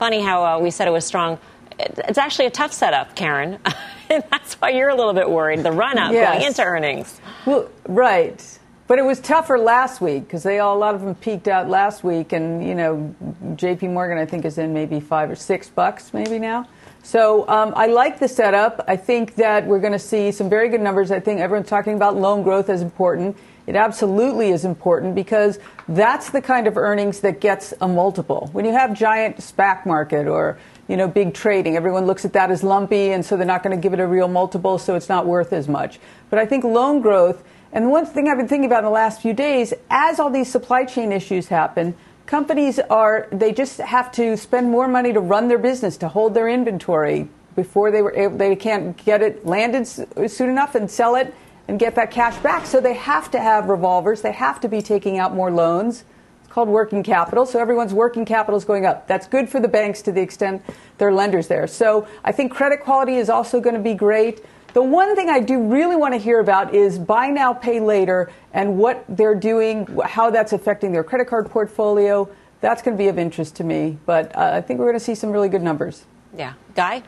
[0.00, 1.38] Funny how uh, we said it was strong.
[1.78, 3.60] It's actually a tough setup, Karen.
[4.10, 5.62] and that's why you're a little bit worried.
[5.62, 6.28] The run up yes.
[6.28, 7.20] going into earnings.
[7.46, 8.58] Well, right.
[8.86, 11.68] But it was tougher last week because they all a lot of them peaked out
[11.70, 13.14] last week, and you know,
[13.56, 13.88] J.P.
[13.88, 16.68] Morgan I think is in maybe five or six bucks maybe now.
[17.02, 18.84] So um, I like the setup.
[18.88, 21.10] I think that we're going to see some very good numbers.
[21.10, 23.36] I think everyone's talking about loan growth as important.
[23.66, 28.50] It absolutely is important because that's the kind of earnings that gets a multiple.
[28.52, 32.50] When you have giant SPAC market or you know big trading, everyone looks at that
[32.50, 35.08] as lumpy, and so they're not going to give it a real multiple, so it's
[35.08, 35.98] not worth as much.
[36.28, 37.42] But I think loan growth
[37.74, 40.30] and the one thing I've been thinking about in the last few days, as all
[40.30, 45.20] these supply chain issues happen, companies are they just have to spend more money to
[45.20, 49.44] run their business to hold their inventory before they were able, they can't get it
[49.44, 51.34] landed soon enough and sell it
[51.68, 52.66] and get that cash back.
[52.66, 54.22] So they have to have revolvers.
[54.22, 56.04] They have to be taking out more loans.
[56.42, 57.46] It's called working capital.
[57.46, 59.08] So everyone's working capital is going up.
[59.08, 60.62] That's good for the banks to the extent
[60.98, 61.66] they're lenders there.
[61.66, 64.44] So I think credit quality is also going to be great.
[64.74, 68.32] The one thing I do really want to hear about is buy now, pay later,
[68.52, 72.28] and what they're doing, how that's affecting their credit card portfolio.
[72.60, 73.98] That's going to be of interest to me.
[74.04, 76.04] But uh, I think we're going to see some really good numbers.
[76.36, 76.54] Yeah.
[76.74, 77.04] Guy?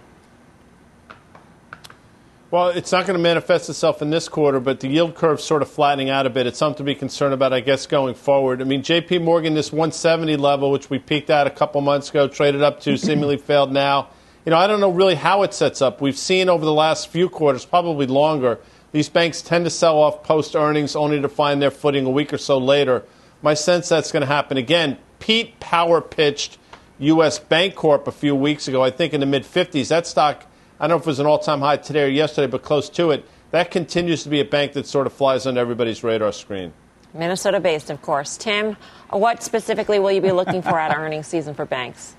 [2.52, 5.60] Well, it's not going to manifest itself in this quarter, but the yield curve sort
[5.60, 6.46] of flattening out a bit.
[6.46, 8.62] It's something to be concerned about, I guess, going forward.
[8.62, 9.18] I mean, J.P.
[9.18, 12.96] Morgan, this 170 level, which we peaked at a couple months ago, traded up to,
[12.96, 14.10] seemingly failed now
[14.46, 16.00] you know, I don't know really how it sets up.
[16.00, 18.60] We've seen over the last few quarters, probably longer,
[18.92, 22.32] these banks tend to sell off post earnings only to find their footing a week
[22.32, 23.02] or so later.
[23.42, 24.98] My sense that's going to happen again.
[25.18, 26.58] Pete Power pitched
[27.00, 27.40] U.S.
[27.40, 29.88] Bancorp a few weeks ago, I think in the mid 50s.
[29.88, 30.46] That stock,
[30.78, 32.88] I don't know if it was an all time high today or yesterday, but close
[32.90, 33.28] to it.
[33.50, 36.72] That continues to be a bank that sort of flies on everybody's radar screen.
[37.12, 38.36] Minnesota based, of course.
[38.36, 38.76] Tim,
[39.10, 42.15] what specifically will you be looking for at earnings season for banks?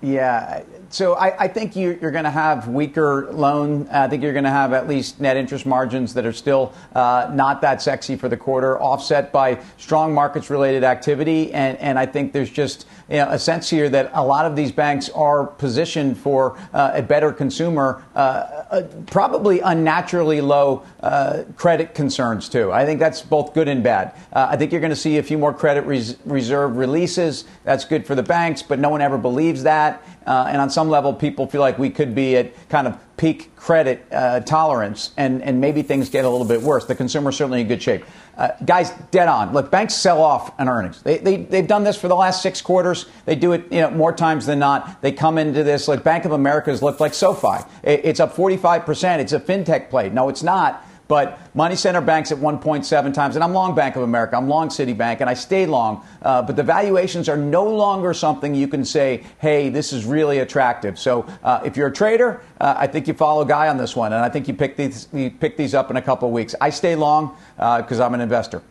[0.00, 0.62] Yeah.
[0.90, 3.88] So I, I think you, are going to have weaker loan.
[3.88, 7.30] I think you're going to have at least net interest margins that are still uh,
[7.34, 11.52] not that sexy for the quarter, offset by strong markets related activity.
[11.52, 14.56] And, and I think there's just you know, a sense here that a lot of
[14.56, 21.44] these banks are positioned for uh, a better consumer, uh, uh probably unnaturally low uh,
[21.56, 22.72] credit concerns too.
[22.72, 24.14] I think that's both good and bad.
[24.32, 27.44] Uh, I think you're going to see a few more credit res- reserve releases.
[27.64, 30.02] That's good for the banks, but no one ever believes that.
[30.28, 33.56] Uh, and on some level, people feel like we could be at kind of peak
[33.56, 36.84] credit uh, tolerance, and, and maybe things get a little bit worse.
[36.84, 38.04] The consumer's certainly in good shape.
[38.36, 39.54] Uh, guys, dead on.
[39.54, 41.00] Look, banks sell off on earnings.
[41.02, 43.06] They, they, they've done this for the last six quarters.
[43.24, 45.00] They do it you know, more times than not.
[45.00, 47.64] They come into this like Bank of America has looked like SoFi.
[47.82, 49.20] It, it's up 45%.
[49.20, 50.10] It's a fintech play.
[50.10, 50.84] No, it's not.
[51.08, 54.68] But money center banks at 1.7 times, and I'm long Bank of America, I'm long
[54.68, 56.06] Citibank, and I stay long.
[56.20, 60.38] Uh, but the valuations are no longer something you can say, hey, this is really
[60.38, 60.98] attractive.
[60.98, 64.12] So uh, if you're a trader, uh, I think you follow Guy on this one,
[64.12, 66.54] and I think you pick these, you pick these up in a couple of weeks.
[66.60, 68.62] I stay long because uh, I'm an investor.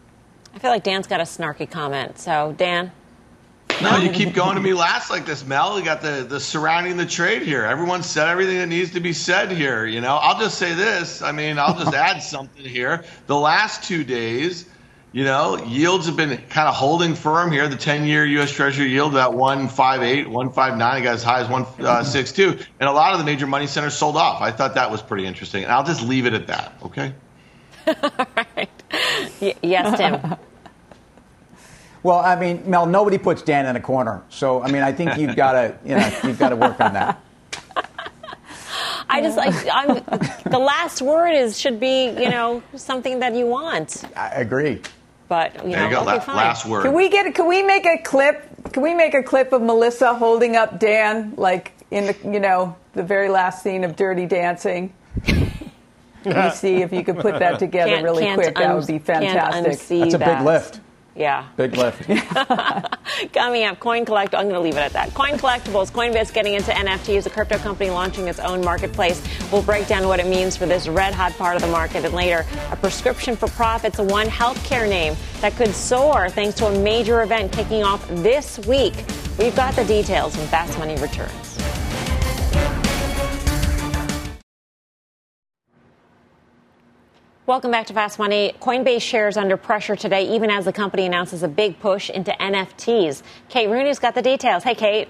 [0.53, 2.19] I feel like Dan's got a snarky comment.
[2.19, 2.91] So, Dan?
[3.81, 5.77] No, you keep going to me last like this, Mel.
[5.77, 7.63] You got the, the surrounding the trade here.
[7.63, 9.85] Everyone said everything that needs to be said here.
[9.85, 11.21] You know, I'll just say this.
[11.21, 13.03] I mean, I'll just add something here.
[13.27, 14.67] The last two days,
[15.11, 17.67] you know, yields have been kind of holding firm here.
[17.67, 18.51] The 10 year U.S.
[18.51, 22.49] Treasury yield at 158, 159, it got as high as 162.
[22.49, 24.41] Uh, and a lot of the major money centers sold off.
[24.41, 25.63] I thought that was pretty interesting.
[25.63, 27.13] And I'll just leave it at that, okay?
[27.87, 27.95] All
[28.55, 28.69] right.
[29.39, 30.35] Y- yes, Tim.
[32.07, 35.17] Well, I mean, Mel, nobody puts Dan in a corner, so I mean, I think
[35.17, 37.21] you've got to, you know, you've got to work on that.
[39.09, 39.95] I just like I'm,
[40.49, 44.05] the last word is should be you know something that you want.
[44.15, 44.81] I agree.
[45.27, 46.03] But you there know, you go.
[46.03, 46.83] La- last word.
[46.83, 47.35] Can we get?
[47.35, 48.71] Can we make a clip?
[48.71, 52.77] Can we make a clip of Melissa holding up Dan like in the you know
[52.93, 54.93] the very last scene of Dirty Dancing?
[55.25, 58.57] you see if you could put that together can't, really can't quick.
[58.57, 59.99] Un- that would be fantastic.
[59.99, 60.37] That's a that.
[60.37, 60.79] big lift.
[61.17, 61.47] Yeah.
[61.57, 62.07] Big lift.
[63.33, 64.35] Coming up, Coin Collect.
[64.35, 65.15] I'm going to leave it at that.
[65.15, 69.21] Coin Collectibles, Coinbase getting into NFTs, a crypto company launching its own marketplace.
[69.51, 72.05] We'll break down what it means for this red hot part of the market.
[72.05, 76.67] And later, a prescription for profits, a one healthcare name that could soar thanks to
[76.67, 78.93] a major event kicking off this week.
[79.39, 81.46] We've got the details when Fast Money returns.
[87.47, 88.53] Welcome back to Fast Money.
[88.59, 93.23] Coinbase shares under pressure today, even as the company announces a big push into NFTs.
[93.47, 94.63] Kate Rooney's got the details.
[94.63, 95.07] Hey, Kate.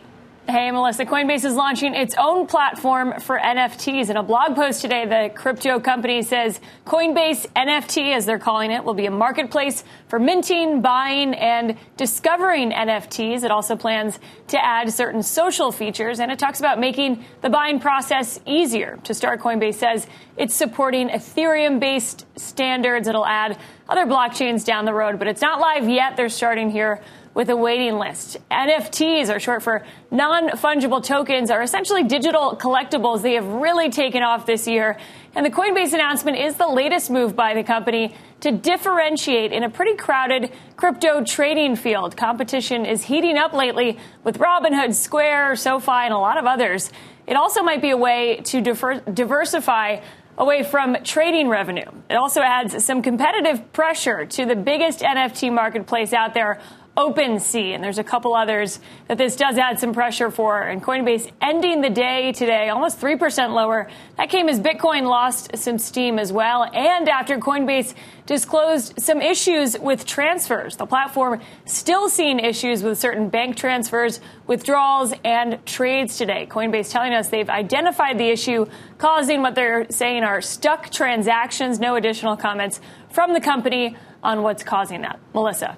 [0.50, 1.04] Hey, Melissa.
[1.04, 4.10] Coinbase is launching its own platform for NFTs.
[4.10, 8.82] In a blog post today, the crypto company says Coinbase NFT, as they're calling it,
[8.82, 13.44] will be a marketplace for minting, buying, and discovering NFTs.
[13.44, 17.82] It also plans to add certain social features, and it talks about making the buying
[17.82, 19.00] process easier.
[19.04, 20.08] To start, Coinbase says
[20.38, 23.10] it's supporting Ethereum based standards.
[23.10, 23.58] It'll add
[23.90, 26.16] other blockchains down the road, but it's not live yet.
[26.16, 27.02] They're starting here
[27.38, 28.36] with a waiting list.
[28.50, 33.22] NFTs are short for non fungible tokens, are essentially digital collectibles.
[33.22, 34.98] They have really taken off this year.
[35.36, 39.70] And the Coinbase announcement is the latest move by the company to differentiate in a
[39.70, 42.18] pretty crowded crypto trading field.
[42.18, 46.92] Competition is heating up lately with Robinhood, Square, SoFi, and a lot of others.
[47.28, 50.00] It also might be a way to diver- diversify
[50.40, 51.90] away from trading revenue.
[52.10, 56.62] It also adds some competitive pressure to the biggest NFT marketplace out there,
[56.98, 60.64] OpenSea, and there's a couple others that this does add some pressure for.
[60.64, 63.88] And Coinbase ending the day today almost 3% lower.
[64.18, 67.94] That came as Bitcoin lost some steam as well, and after Coinbase
[68.26, 70.76] disclosed some issues with transfers.
[70.76, 76.48] The platform still seeing issues with certain bank transfers, withdrawals, and trades today.
[76.50, 78.66] Coinbase telling us they've identified the issue
[78.98, 81.80] causing what they're saying are stuck transactions.
[81.80, 85.20] No additional comments from the company on what's causing that.
[85.34, 85.78] Melissa.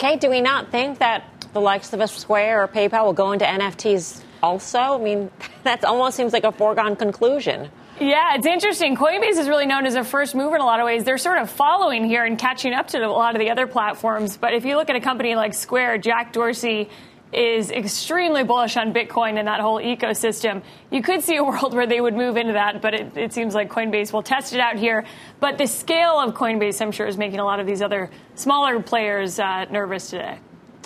[0.00, 3.32] Kate, do we not think that the likes of a Square or PayPal will go
[3.32, 4.78] into NFTs also?
[4.78, 5.30] I mean,
[5.64, 7.70] that almost seems like a foregone conclusion.
[8.00, 8.96] Yeah, it's interesting.
[8.96, 11.04] Coinbase is really known as a first mover in a lot of ways.
[11.04, 14.38] They're sort of following here and catching up to a lot of the other platforms.
[14.38, 16.88] But if you look at a company like Square, Jack Dorsey
[17.32, 20.62] is extremely bullish on Bitcoin and that whole ecosystem.
[20.90, 23.54] You could see a world where they would move into that, but it, it, seems
[23.54, 25.04] like Coinbase will test it out here.
[25.38, 28.80] But the scale of Coinbase, I'm sure, is making a lot of these other smaller
[28.80, 30.38] players uh, nervous today.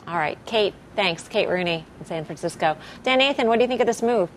[0.07, 1.27] All right, Kate, thanks.
[1.29, 2.77] Kate Rooney in San Francisco.
[3.03, 4.29] Dan Nathan, what do you think of this move?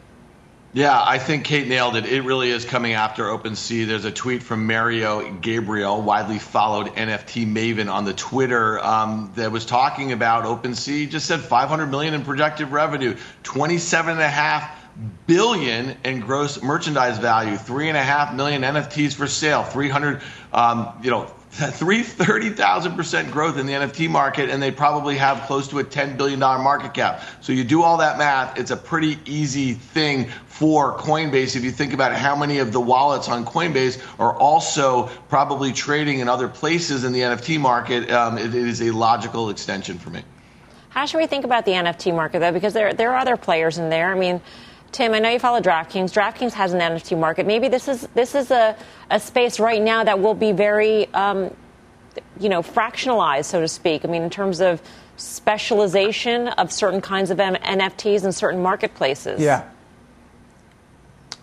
[0.74, 2.06] Yeah, I think Kate nailed it.
[2.06, 3.88] It really is coming after OpenSea.
[3.88, 9.52] There's a tweet from Mario Gabriel, widely followed NFT maven on the Twitter, um, that
[9.52, 11.10] was talking about OpenSea.
[11.10, 14.70] Just said 500 million in projected revenue, 27 and a half
[15.26, 21.00] billion in gross merchandise value, three and a half million NFTs for sale, 300, um,
[21.02, 25.84] you know, 330,000% growth in the NFT market, and they probably have close to a
[25.84, 27.24] $10 billion market cap.
[27.42, 31.70] So you do all that math, it's a pretty easy thing for Coinbase if you
[31.70, 36.48] think about how many of the wallets on Coinbase are also probably trading in other
[36.48, 38.10] places in the NFT market.
[38.10, 40.24] Um, it, it is a logical extension for me.
[40.90, 42.52] How should we think about the NFT market, though?
[42.52, 44.12] Because there, there are other players in there.
[44.12, 44.42] I mean,
[44.92, 46.12] Tim, I know you follow DraftKings.
[46.12, 47.46] DraftKings has an NFT market.
[47.46, 48.76] Maybe this is this is a,
[49.12, 51.54] a space right now that will be very, um,
[52.40, 54.06] you know, fractionalized, so to speak.
[54.06, 54.82] I mean, in terms of
[55.18, 59.40] specialization of certain kinds of M- NFTs in certain marketplaces.
[59.40, 59.70] Yeah.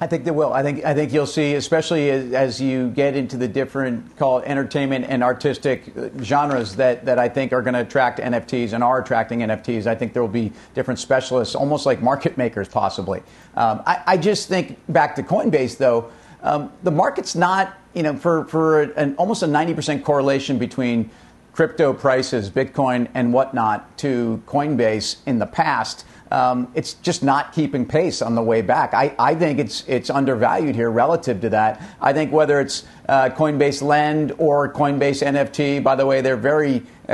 [0.00, 0.52] I think they will.
[0.52, 4.40] I think I think you'll see, especially as, as, you get into the different call
[4.40, 5.84] entertainment and artistic
[6.20, 9.86] genres that, that I think are going to attract NFTs and are attracting NFTs.
[9.86, 13.20] I think there will be different specialists, almost like market makers, possibly.
[13.56, 16.10] Um, I, I, just think back to Coinbase though,
[16.42, 21.08] um, the market's not you know for for an almost a ninety percent correlation between
[21.52, 27.86] crypto prices, Bitcoin and whatnot, to Coinbase in the past um, it's just not keeping
[27.86, 28.94] pace on the way back.
[28.94, 31.82] I, I think it's it's undervalued here relative to that.
[32.00, 36.82] I think whether it's uh, Coinbase Lend or Coinbase NFT, by the way, they're very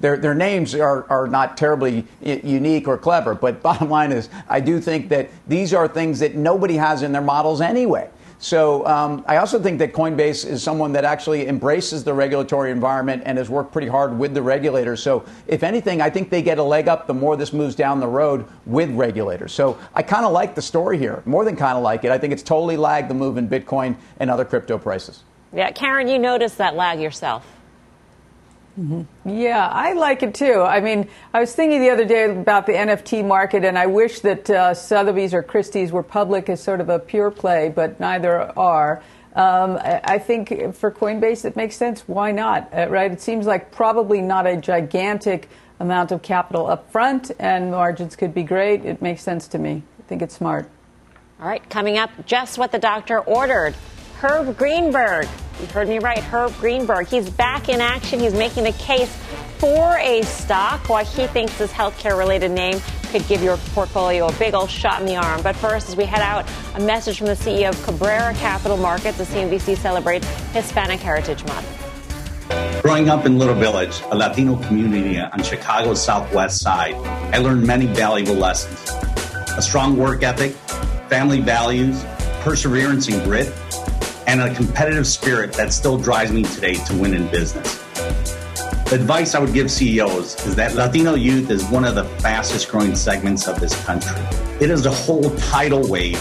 [0.00, 3.34] their their names are, are not terribly unique or clever.
[3.34, 7.12] But bottom line is, I do think that these are things that nobody has in
[7.12, 8.08] their models anyway.
[8.42, 13.22] So um, I also think that Coinbase is someone that actually embraces the regulatory environment
[13.24, 15.00] and has worked pretty hard with the regulators.
[15.00, 18.00] So if anything, I think they get a leg up the more this moves down
[18.00, 19.52] the road with regulators.
[19.52, 22.10] So I kind of like the story here, more than kind of like it.
[22.10, 25.22] I think it's totally lagged the move in Bitcoin and other crypto prices.
[25.52, 27.46] Yeah, Karen, you noticed that lag yourself.
[28.78, 29.28] Mm-hmm.
[29.28, 30.62] Yeah, I like it too.
[30.62, 34.20] I mean, I was thinking the other day about the NFT market, and I wish
[34.20, 38.58] that uh, Sotheby's or Christie's were public as sort of a pure play, but neither
[38.58, 39.02] are.
[39.34, 42.02] Um, I think for Coinbase, it makes sense.
[42.06, 42.72] Why not?
[42.72, 43.10] Uh, right?
[43.10, 45.48] It seems like probably not a gigantic
[45.80, 48.84] amount of capital up front, and margins could be great.
[48.84, 49.82] It makes sense to me.
[49.98, 50.68] I think it's smart.
[51.40, 53.74] All right, coming up, just what the doctor ordered.
[54.22, 55.26] Herb Greenberg.
[55.60, 57.08] You heard me right, Herb Greenberg.
[57.08, 58.20] He's back in action.
[58.20, 59.12] He's making the case
[59.58, 62.80] for a stock, why he thinks this healthcare related name
[63.10, 65.42] could give your portfolio a big old shot in the arm.
[65.42, 69.18] But first, as we head out, a message from the CEO of Cabrera Capital Markets
[69.18, 72.80] as CNBC celebrates Hispanic Heritage Month.
[72.80, 76.94] Growing up in Little Village, a Latino community on Chicago's southwest side,
[77.34, 78.88] I learned many valuable lessons.
[79.56, 80.52] A strong work ethic,
[81.08, 82.04] family values,
[82.42, 83.52] perseverance and grit,
[84.26, 87.78] and a competitive spirit that still drives me today to win in business.
[88.86, 92.70] The advice I would give CEOs is that Latino youth is one of the fastest
[92.70, 94.20] growing segments of this country.
[94.60, 96.20] It is a whole tidal wave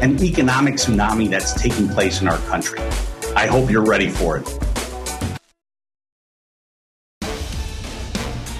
[0.00, 2.78] an economic tsunami that's taking place in our country.
[3.34, 4.46] I hope you're ready for it.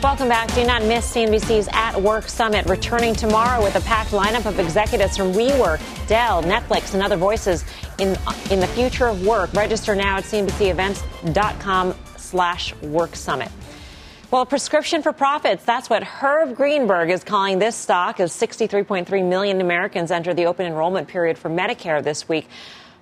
[0.02, 0.54] Welcome back.
[0.54, 5.16] Do not miss CNBC's At Work Summit, returning tomorrow with a packed lineup of executives
[5.16, 7.64] from WeWork, Dell, Netflix, and other voices
[7.98, 8.16] in,
[8.50, 9.52] in the future of work.
[9.52, 13.50] Register now at cnbcevents.com slash work summit.
[14.30, 15.64] Well, a prescription for profits.
[15.64, 20.66] That's what Herb Greenberg is calling this stock as 63.3 million Americans enter the open
[20.66, 22.48] enrollment period for Medicare this week.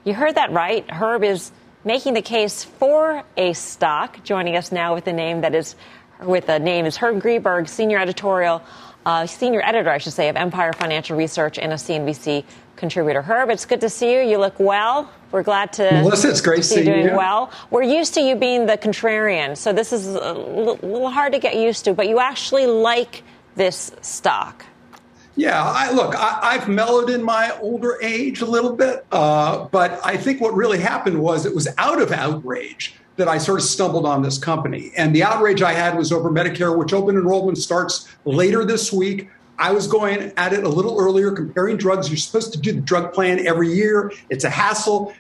[0.05, 0.89] You heard that right.
[0.91, 1.51] Herb is
[1.83, 4.23] making the case for a stock.
[4.23, 5.77] Joining us now with the name that is
[6.21, 8.63] with the name is Herb Greenberg, senior editorial,
[9.07, 12.45] uh, senior editor, I should say, of Empire Financial Research and a CNBC
[12.77, 13.23] contributor.
[13.23, 14.21] Herb, it's good to see you.
[14.21, 15.11] You look well.
[15.33, 15.91] We're glad to.
[15.91, 17.17] Melissa, it's great to see you doing you.
[17.17, 17.51] well.
[17.71, 21.57] We're used to you being the contrarian, so this is a little hard to get
[21.57, 21.95] used to.
[21.95, 23.23] But you actually like
[23.57, 24.65] this stock.
[25.37, 30.01] Yeah, I, look, I, have mellowed in my older age a little bit, uh, but
[30.05, 33.67] I think what really happened was it was out of outrage that I sort of
[33.67, 34.93] stumbled on this company.
[34.97, 39.29] And the outrage I had was over Medicare, which open enrollment starts later this week.
[39.59, 42.09] I was going at it a little earlier, comparing drugs.
[42.09, 44.13] You're supposed to do the drug plan every year.
[44.31, 45.13] It's a hassle.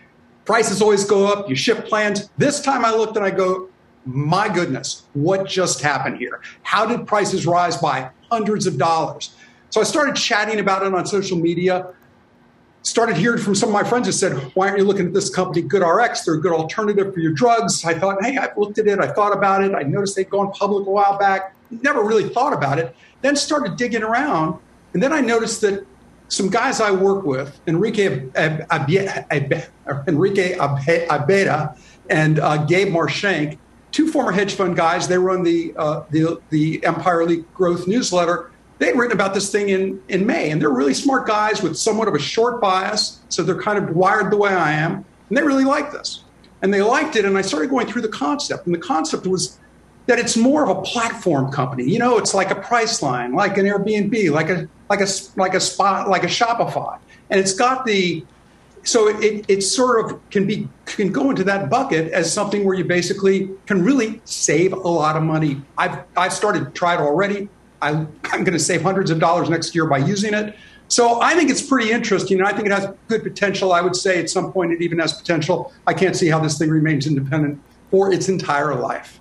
[0.44, 1.48] Prices always go up.
[1.48, 2.28] You shift plans.
[2.36, 3.68] This time I looked and I go,
[4.04, 6.40] my goodness, what just happened here?
[6.62, 9.34] How did prices rise by hundreds of dollars?
[9.70, 11.94] So I started chatting about it on social media
[12.84, 15.30] started hearing from some of my friends that said, why aren't you looking at this
[15.30, 16.24] company, GoodRx?
[16.24, 17.82] They're a good alternative for your drugs.
[17.84, 19.00] I thought, hey, I've looked at it.
[19.00, 19.74] I thought about it.
[19.74, 21.54] I noticed they'd gone public a while back.
[21.82, 22.94] Never really thought about it.
[23.22, 24.58] Then started digging around.
[24.92, 25.86] And then I noticed that
[26.28, 31.78] some guys I work with, Enrique Enrique Abeyta
[32.10, 33.58] and uh, Gabe Marshank,
[33.92, 35.08] two former hedge fund guys.
[35.08, 38.50] They run the uh, the the Empire Elite Growth newsletter.
[38.78, 42.08] They'd written about this thing in in May, and they're really smart guys with somewhat
[42.08, 45.42] of a short bias, so they're kind of wired the way I am, and they
[45.42, 46.24] really like this,
[46.62, 47.24] and they liked it.
[47.24, 49.58] And I started going through the concept, and the concept was
[50.06, 51.84] that it's more of a platform company.
[51.84, 55.60] You know, it's like a Priceline, like an Airbnb, like a like a like a
[55.60, 56.98] spot, like a Shopify,
[57.30, 58.24] and it's got the
[58.84, 62.74] so it, it sort of can be can go into that bucket as something where
[62.74, 65.60] you basically can really save a lot of money.
[65.78, 67.48] I've I've started tried already.
[67.80, 70.54] I, I'm going to save hundreds of dollars next year by using it.
[70.88, 72.42] So I think it's pretty interesting.
[72.42, 73.72] I think it has good potential.
[73.72, 75.72] I would say at some point it even has potential.
[75.86, 79.20] I can't see how this thing remains independent for its entire life.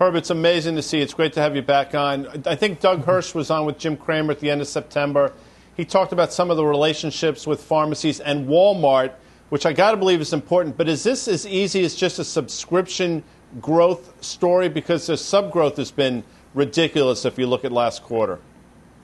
[0.00, 1.00] Herb, it's amazing to see.
[1.00, 2.26] It's great to have you back on.
[2.46, 3.10] I think Doug mm-hmm.
[3.10, 5.32] Hirsch was on with Jim Cramer at the end of September.
[5.76, 9.12] He talked about some of the relationships with pharmacies and Walmart,
[9.50, 10.76] which I got to believe is important.
[10.76, 13.22] But is this as easy as just a subscription
[13.60, 14.68] growth story?
[14.68, 16.24] Because the sub growth has been
[16.54, 18.40] ridiculous if you look at last quarter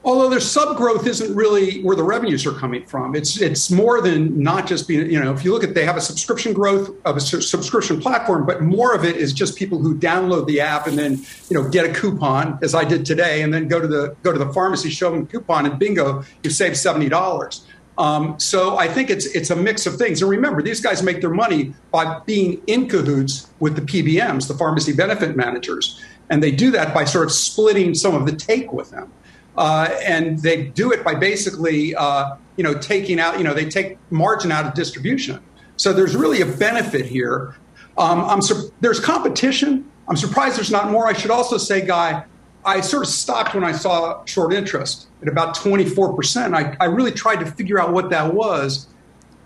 [0.03, 3.15] although their sub growth isn't really where the revenues are coming from.
[3.15, 5.97] It's it's more than not just being you know if you look at they have
[5.97, 9.79] a subscription growth of a su- subscription platform, but more of it is just people
[9.79, 13.43] who download the app and then you know get a coupon as I did today,
[13.43, 16.51] and then go to the go to the pharmacy, show them coupon, and bingo, you
[16.51, 17.67] save seventy dollars.
[17.99, 20.23] Um, so I think it's it's a mix of things.
[20.23, 24.55] And remember, these guys make their money by being in cahoots with the PBMs, the
[24.55, 28.73] pharmacy benefit managers, and they do that by sort of splitting some of the take
[28.73, 29.13] with them.
[29.57, 33.69] Uh, and they do it by basically, uh, you know, taking out, you know, they
[33.69, 35.41] take margin out of distribution.
[35.77, 37.57] So there's really a benefit here.
[37.99, 39.91] Um, I'm sur- there's competition.
[40.09, 41.07] I'm surprised there's not more.
[41.07, 42.25] I should also say, Guy,
[42.65, 46.55] I sort of stopped when I saw short interest at about 24%.
[46.55, 48.89] I, I really tried to figure out what that was.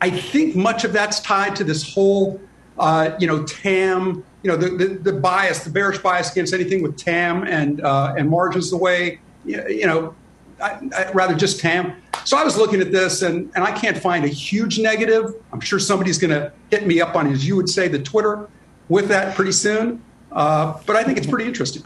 [0.00, 2.40] I think much of that's tied to this whole,
[2.78, 6.82] uh, you know, TAM, you know, the, the, the, bias, the bearish bias against anything
[6.82, 10.14] with TAM and, uh, and margins the way you know,
[10.62, 11.96] I, would rather just TAM.
[12.24, 15.34] So I was looking at this, and, and I can't find a huge negative.
[15.52, 18.48] I'm sure somebody's going to hit me up on, as you would say, the Twitter
[18.88, 20.02] with that pretty soon.
[20.32, 21.84] Uh, but I think it's pretty interesting.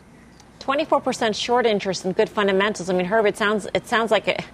[0.60, 2.90] 24% short interest and good fundamentals.
[2.90, 4.44] I mean, Herb, it sounds it sounds like it,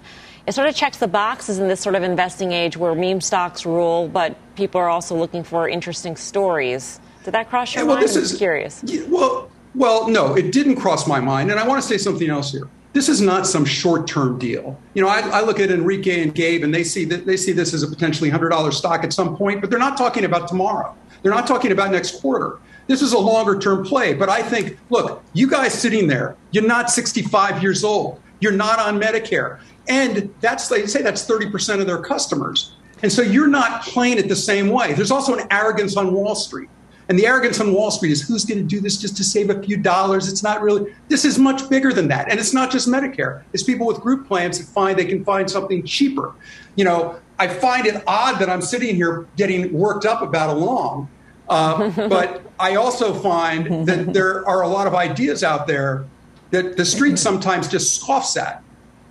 [0.47, 3.67] it sort of checks the boxes in this sort of investing age where meme stocks
[3.67, 7.01] rule, but people are also looking for interesting stories.
[7.25, 8.11] Did that cross your yeah, well, mind?
[8.11, 8.85] I'm is, curious.
[9.09, 12.53] Well, well, no, it didn't cross my mind, and I want to say something else
[12.53, 14.80] here this is not some short-term deal.
[14.95, 17.51] You know, I, I, look at Enrique and Gabe, and they see that they see
[17.51, 20.47] this as a potentially hundred dollar stock at some point, but they're not talking about
[20.47, 20.97] tomorrow.
[21.22, 22.61] They're not talking about next quarter.
[22.86, 24.14] This is a longer-term play.
[24.14, 28.20] But I think, look, you guys sitting there, you're not 65 years old.
[28.40, 32.76] You're not on Medicare, and that's they say that's 30 percent of their customers.
[33.03, 34.95] And so you're not playing it the same way.
[34.95, 36.70] There's also an arrogance on Wall Street.
[37.09, 39.51] And the arrogance on Wall Street is who's going to do this just to save
[39.51, 40.29] a few dollars?
[40.29, 42.31] It's not really, this is much bigger than that.
[42.31, 45.51] And it's not just Medicare, it's people with group plans that find they can find
[45.51, 46.35] something cheaper.
[46.77, 50.59] You know, I find it odd that I'm sitting here getting worked up about a
[50.59, 51.09] long,
[51.49, 56.07] uh, but I also find that there are a lot of ideas out there
[56.51, 58.63] that the street sometimes just scoffs at.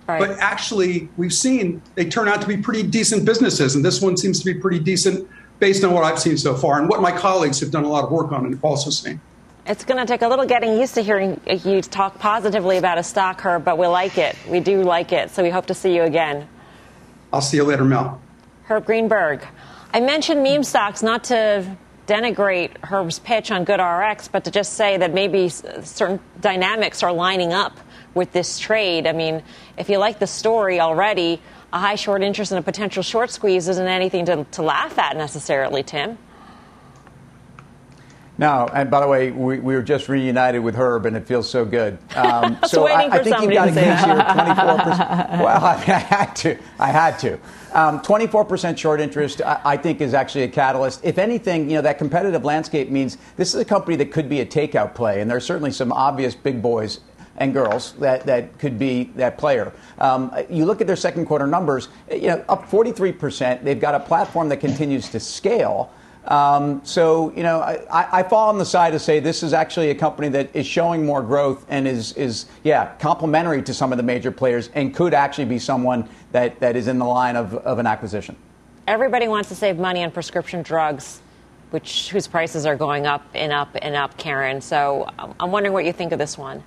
[0.06, 0.18] Right.
[0.18, 4.18] But actually, we've seen they turn out to be pretty decent businesses, and this one
[4.18, 5.26] seems to be pretty decent
[5.64, 8.04] based on what I've seen so far and what my colleagues have done a lot
[8.04, 9.18] of work on and also seen.
[9.64, 13.02] It's going to take a little getting used to hearing you talk positively about a
[13.02, 14.36] stock, Herb, but we like it.
[14.46, 15.30] We do like it.
[15.30, 16.46] So we hope to see you again.
[17.32, 18.20] I'll see you later, Mel.
[18.64, 19.42] Herb Greenberg.
[19.94, 24.98] I mentioned meme stocks not to denigrate Herb's pitch on GoodRx, but to just say
[24.98, 27.78] that maybe certain dynamics are lining up
[28.12, 29.06] with this trade.
[29.06, 29.42] I mean,
[29.78, 31.40] if you like the story already,
[31.74, 35.16] a high short interest and a potential short squeeze isn't anything to, to laugh at
[35.16, 36.16] necessarily, Tim.
[38.38, 41.48] No, and by the way, we, we were just reunited with Herb, and it feels
[41.50, 41.98] so good.
[42.16, 45.40] Um, so I, I, think you've got to give your 24%.
[45.40, 46.58] well, I, mean, I, had to.
[46.78, 47.34] I had to.
[47.72, 51.00] Um, 24% short interest, I, I, think, is actually a catalyst.
[51.04, 54.40] If anything, you know, that competitive landscape means this is a company that could be
[54.40, 57.00] a takeout play, and there are certainly some obvious big boys
[57.38, 59.72] and girls that, that could be that player.
[59.98, 63.62] Um, you look at their second quarter numbers, you know, up 43%.
[63.64, 65.92] They've got a platform that continues to scale.
[66.26, 69.90] Um, so, you know, I, I, fall on the side to say this is actually
[69.90, 73.98] a company that is showing more growth and is, is yeah, complementary to some of
[73.98, 77.54] the major players and could actually be someone that, that is in the line of,
[77.56, 78.36] of an acquisition.
[78.86, 81.20] Everybody wants to save money on prescription drugs,
[81.72, 84.62] which whose prices are going up and up and up, Karen.
[84.62, 86.62] So I'm wondering what you think of this one.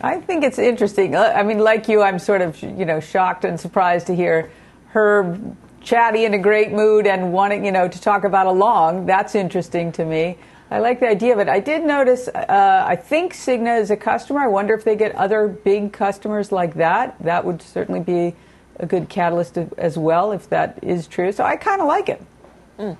[0.00, 1.14] I think it's interesting.
[1.14, 4.50] Uh, I mean, like you, I'm sort of you know shocked and surprised to hear
[4.88, 5.38] her
[5.80, 9.06] chatty in a great mood and wanting you know to talk about a long.
[9.06, 10.38] That's interesting to me.
[10.70, 11.48] I like the idea of it.
[11.48, 12.28] I did notice.
[12.28, 14.40] Uh, I think Cigna is a customer.
[14.40, 17.16] I wonder if they get other big customers like that.
[17.20, 18.34] That would certainly be
[18.78, 21.30] a good catalyst as well if that is true.
[21.30, 22.22] So I kind of like it.
[22.78, 22.96] Mm.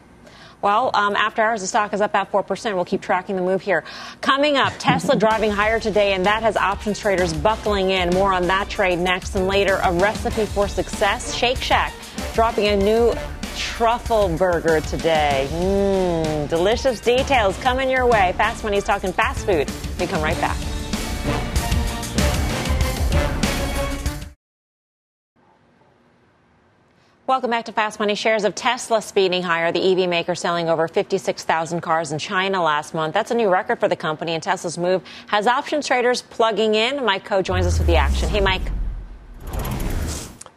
[0.63, 2.75] Well, um, after hours, the stock is up about 4%.
[2.75, 3.85] We'll keep tracking the move here.
[4.21, 8.11] Coming up, Tesla driving higher today, and that has options traders buckling in.
[8.11, 9.35] More on that trade next.
[9.37, 11.35] And later, a recipe for success.
[11.35, 11.93] Shake Shack
[12.35, 13.15] dropping a new
[13.57, 15.49] truffle burger today.
[15.51, 18.35] Mmm, delicious details coming your way.
[18.37, 19.71] Fast Money's talking fast food.
[19.99, 20.66] We come right back.
[27.29, 28.15] Welcome back to Fast Money.
[28.15, 29.73] Shares of Tesla speeding higher.
[29.73, 33.15] The EV maker selling over 56,000 cars in China last month.
[33.15, 37.05] That's a new record for the company, and Tesla's move has options traders plugging in.
[37.05, 38.29] Mike Khouw joins us with the action.
[38.29, 38.63] Hey, Mike.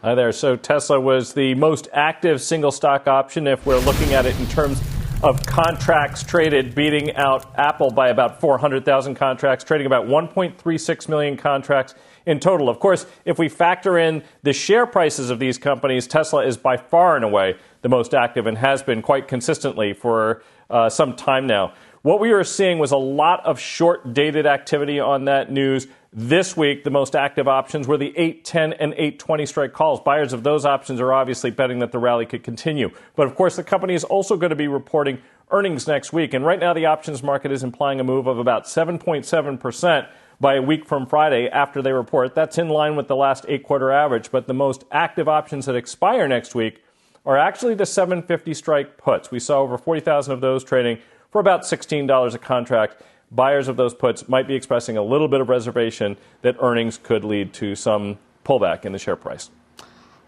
[0.03, 0.31] Hi there.
[0.31, 4.45] So Tesla was the most active single stock option if we're looking at it in
[4.45, 4.79] terms
[5.23, 11.95] of contracts traded, beating out Apple by about 400,000 contracts, trading about 1.36 million contracts
[12.25, 12.69] in total.
[12.69, 16.77] Of course, if we factor in the share prices of these companies, Tesla is by
[16.77, 21.47] far and away the most active and has been quite consistently for uh, some time
[21.47, 21.73] now.
[22.01, 25.87] What we were seeing was a lot of short dated activity on that news.
[26.13, 29.99] This week, the most active options were the 810 and 820 strike calls.
[29.99, 32.89] Buyers of those options are obviously betting that the rally could continue.
[33.15, 36.33] But of course, the company is also going to be reporting earnings next week.
[36.33, 40.09] And right now, the options market is implying a move of about 7.7%
[40.39, 42.33] by a week from Friday after they report.
[42.33, 45.75] That's in line with the last eight quarter average, but the most active options that
[45.75, 46.83] expire next week
[47.25, 49.31] are actually the 750 strike puts.
[49.31, 50.99] We saw over 40,000 of those trading
[51.31, 53.01] for about $16 a contract.
[53.31, 57.23] Buyers of those puts might be expressing a little bit of reservation that earnings could
[57.23, 59.51] lead to some pullback in the share price.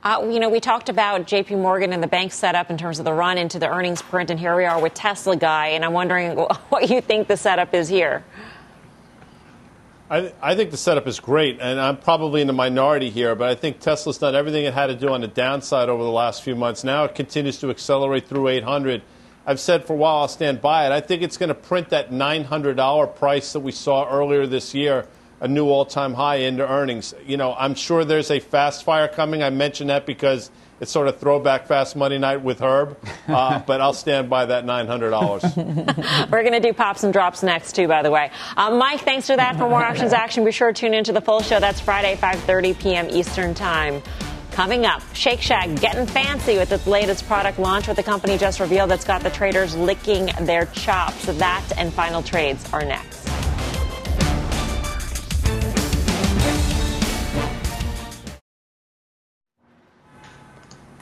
[0.04, 1.56] Uh, you know, we talked about J.P.
[1.56, 4.40] Morgan and the bank setup in terms of the run into the earnings print, and
[4.40, 6.32] here we are with Tesla guy, and I'm wondering
[6.70, 8.24] what you think the setup is here.
[10.12, 13.48] I, I, think the setup is great, and I'm probably in the minority here, but
[13.48, 16.44] I think Tesla's done everything it had to do on the downside over the last
[16.44, 16.84] few months.
[16.84, 19.04] Now it continues to accelerate through 800.
[19.46, 20.92] I've said for a while I'll stand by it.
[20.92, 25.08] I think it's going to print that $900 price that we saw earlier this year,
[25.40, 27.14] a new all-time high into earnings.
[27.26, 29.42] You know, I'm sure there's a fast fire coming.
[29.42, 30.52] I mentioned that because
[30.82, 34.66] it's sort of throwback fast money night with Herb, uh, but I'll stand by that
[34.66, 36.30] $900.
[36.32, 38.32] We're going to do pops and drops next, too, by the way.
[38.58, 39.58] Um, Mike, thanks for that.
[39.58, 41.60] For more options action, be sure to tune into the full show.
[41.60, 43.10] That's Friday, 5.30 p.m.
[43.12, 44.02] Eastern Time.
[44.52, 48.60] Coming up, Shake Shack getting fancy with its latest product launch, what the company just
[48.60, 51.26] revealed that's got the traders licking their chops.
[51.26, 53.21] That and final trades are next.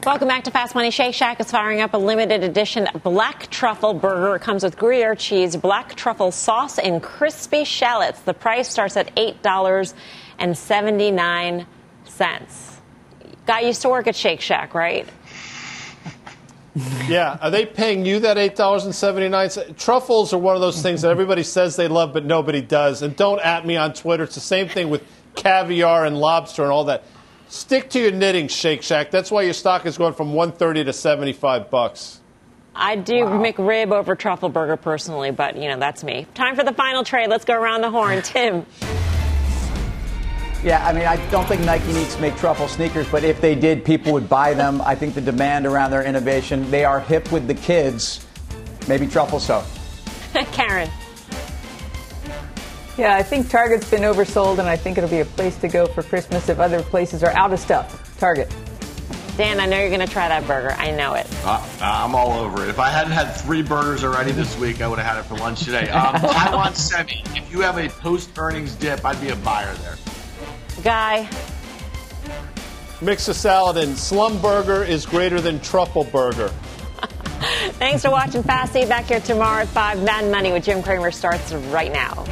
[0.06, 0.92] Welcome back to Fast Money.
[0.92, 4.38] Shake Shack is firing up a limited edition black truffle burger.
[4.38, 8.22] It comes with Gruyere cheese, black truffle sauce, and crispy shallots.
[8.22, 11.66] The price starts at $8.79.
[13.46, 15.06] Guy used to work at Shake Shack, right?
[17.10, 19.84] yeah, are they paying you that eight dollars and seventy nine cents?
[19.84, 23.02] Truffles are one of those things that everybody says they love, but nobody does.
[23.02, 24.24] And don't at me on Twitter.
[24.24, 25.04] It's the same thing with
[25.36, 27.04] caviar and lobster and all that.
[27.50, 29.10] Stick to your knitting, Shake Shack.
[29.10, 32.22] That's why your stock is going from 130 to 75 bucks.
[32.76, 33.42] I do wow.
[33.42, 36.28] McRib over truffle burger personally, but you know that's me.
[36.36, 37.28] Time for the final trade.
[37.28, 38.68] Let's go around the horn, Tim.
[40.64, 43.56] Yeah, I mean, I don't think Nike needs to make truffle sneakers, but if they
[43.56, 44.80] did, people would buy them.
[44.82, 48.28] I think the demand around their innovation, they are hip with the kids.
[48.88, 49.64] Maybe truffle so.
[50.52, 50.90] Karen.
[53.00, 55.86] Yeah, I think Target's been oversold, and I think it'll be a place to go
[55.86, 58.20] for Christmas if other places are out of stuff.
[58.20, 58.54] Target.
[59.38, 60.72] Dan, I know you're going to try that burger.
[60.72, 61.26] I know it.
[61.46, 62.68] Uh, I'm all over it.
[62.68, 65.36] If I hadn't had three burgers already this week, I would have had it for
[65.36, 65.88] lunch today.
[65.88, 67.24] Um, Taiwan Semi.
[67.38, 69.96] If you have a post earnings dip, I'd be a buyer there.
[70.84, 71.30] Guy.
[73.00, 76.50] Mix a salad and slum burger is greater than truffle burger.
[77.80, 78.74] Thanks for watching Fast.
[78.74, 80.04] See you back here tomorrow at 5.
[80.04, 82.26] Mad Money with Jim Cramer starts right now.